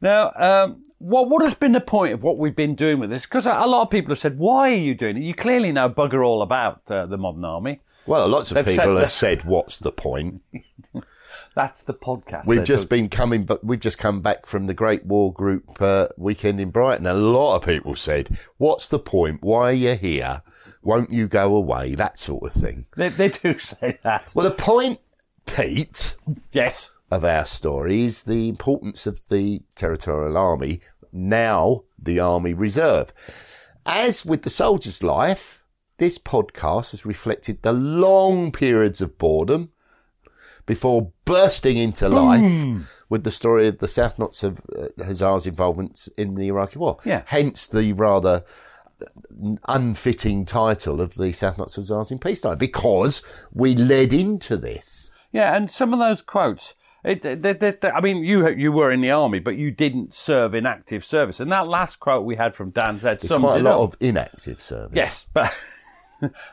[0.00, 3.26] Now, um, what what has been the point of what we've been doing with this?
[3.26, 5.88] Because a, lot of people have said, "Why are you doing it?" You clearly know
[5.88, 7.80] bugger all about uh, the modern army.
[8.06, 10.42] Well, lots of They've people said have said, "What's the point?"
[11.54, 12.46] That's the podcast.
[12.46, 16.08] We've just been coming, but we've just come back from the Great War Group uh,
[16.16, 17.06] weekend in Brighton.
[17.06, 19.42] A lot of people said, "What's the point?
[19.42, 20.42] Why are you here?
[20.82, 22.86] Won't you go away?" That sort of thing.
[22.96, 24.32] They, they do say that.
[24.34, 24.98] Well, the point,
[25.46, 26.16] Pete.
[26.52, 26.92] Yes.
[27.10, 30.80] Of our story is the importance of the Territorial Army,
[31.12, 33.12] now the Army Reserve.
[33.86, 35.62] As with the soldier's life,
[35.98, 39.70] this podcast has reflected the long periods of boredom
[40.66, 42.74] before bursting into Boom.
[42.76, 46.78] life with the story of the South Notts of uh, Hussars' involvement in the Iraqi
[46.78, 46.98] War.
[47.04, 47.22] Yeah.
[47.26, 48.44] Hence the rather
[49.68, 55.10] unfitting title of the South Notts Hussars in peacetime, because we led into this.
[55.32, 58.90] Yeah, and some of those quotes It, they, they, they- I mean, you you were
[58.90, 61.40] in the army, but you didn't serve in active service.
[61.40, 63.94] And that last quote we had from Dan There's sums quite a lot up.
[63.94, 64.96] of inactive service.
[64.96, 65.52] Yes, but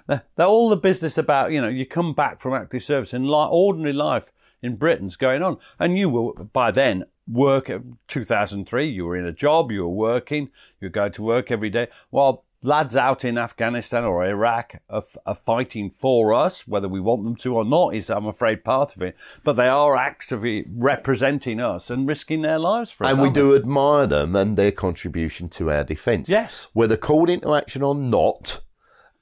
[0.07, 3.27] the, the, all the business about you know you come back from active service and
[3.27, 8.85] li- ordinary life in Britain's going on, and you were by then work at 2003.
[8.85, 10.49] You were in a job, you were working,
[10.79, 11.87] you were going to work every day.
[12.09, 17.23] While lads out in Afghanistan or Iraq are, are fighting for us, whether we want
[17.23, 19.17] them to or not, is I'm afraid part of it.
[19.43, 23.13] But they are actively representing us and risking their lives for us.
[23.13, 26.29] And we do admire them and their contribution to our defence.
[26.29, 26.67] Yes.
[26.73, 28.61] Whether called into action or not,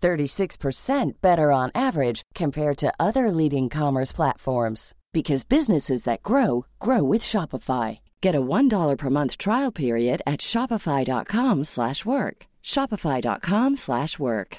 [0.00, 7.02] 36% better on average compared to other leading commerce platforms because businesses that grow grow
[7.02, 8.00] with Shopify.
[8.20, 12.46] Get a $1 per month trial period at shopify.com/work.
[12.64, 14.58] shopify.com/work.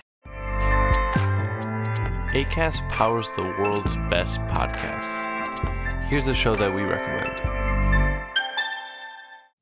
[2.33, 5.19] ACAST powers the world's best podcasts.
[6.07, 7.41] Here's a show that we recommend.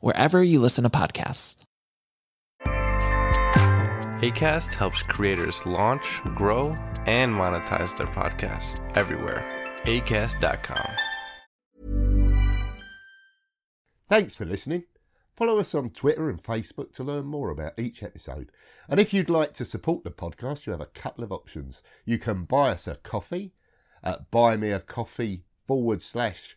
[0.00, 1.56] wherever you listen to podcasts.
[4.22, 6.76] ACAST helps creators launch, grow,
[7.06, 9.44] and monetize their podcasts everywhere.
[9.82, 10.88] ACAST.com.
[14.08, 14.84] Thanks for listening.
[15.34, 18.52] Follow us on Twitter and Facebook to learn more about each episode.
[18.88, 21.82] And if you'd like to support the podcast, you have a couple of options.
[22.04, 23.54] You can buy us a coffee
[24.04, 26.56] at buymeacoffee forward slash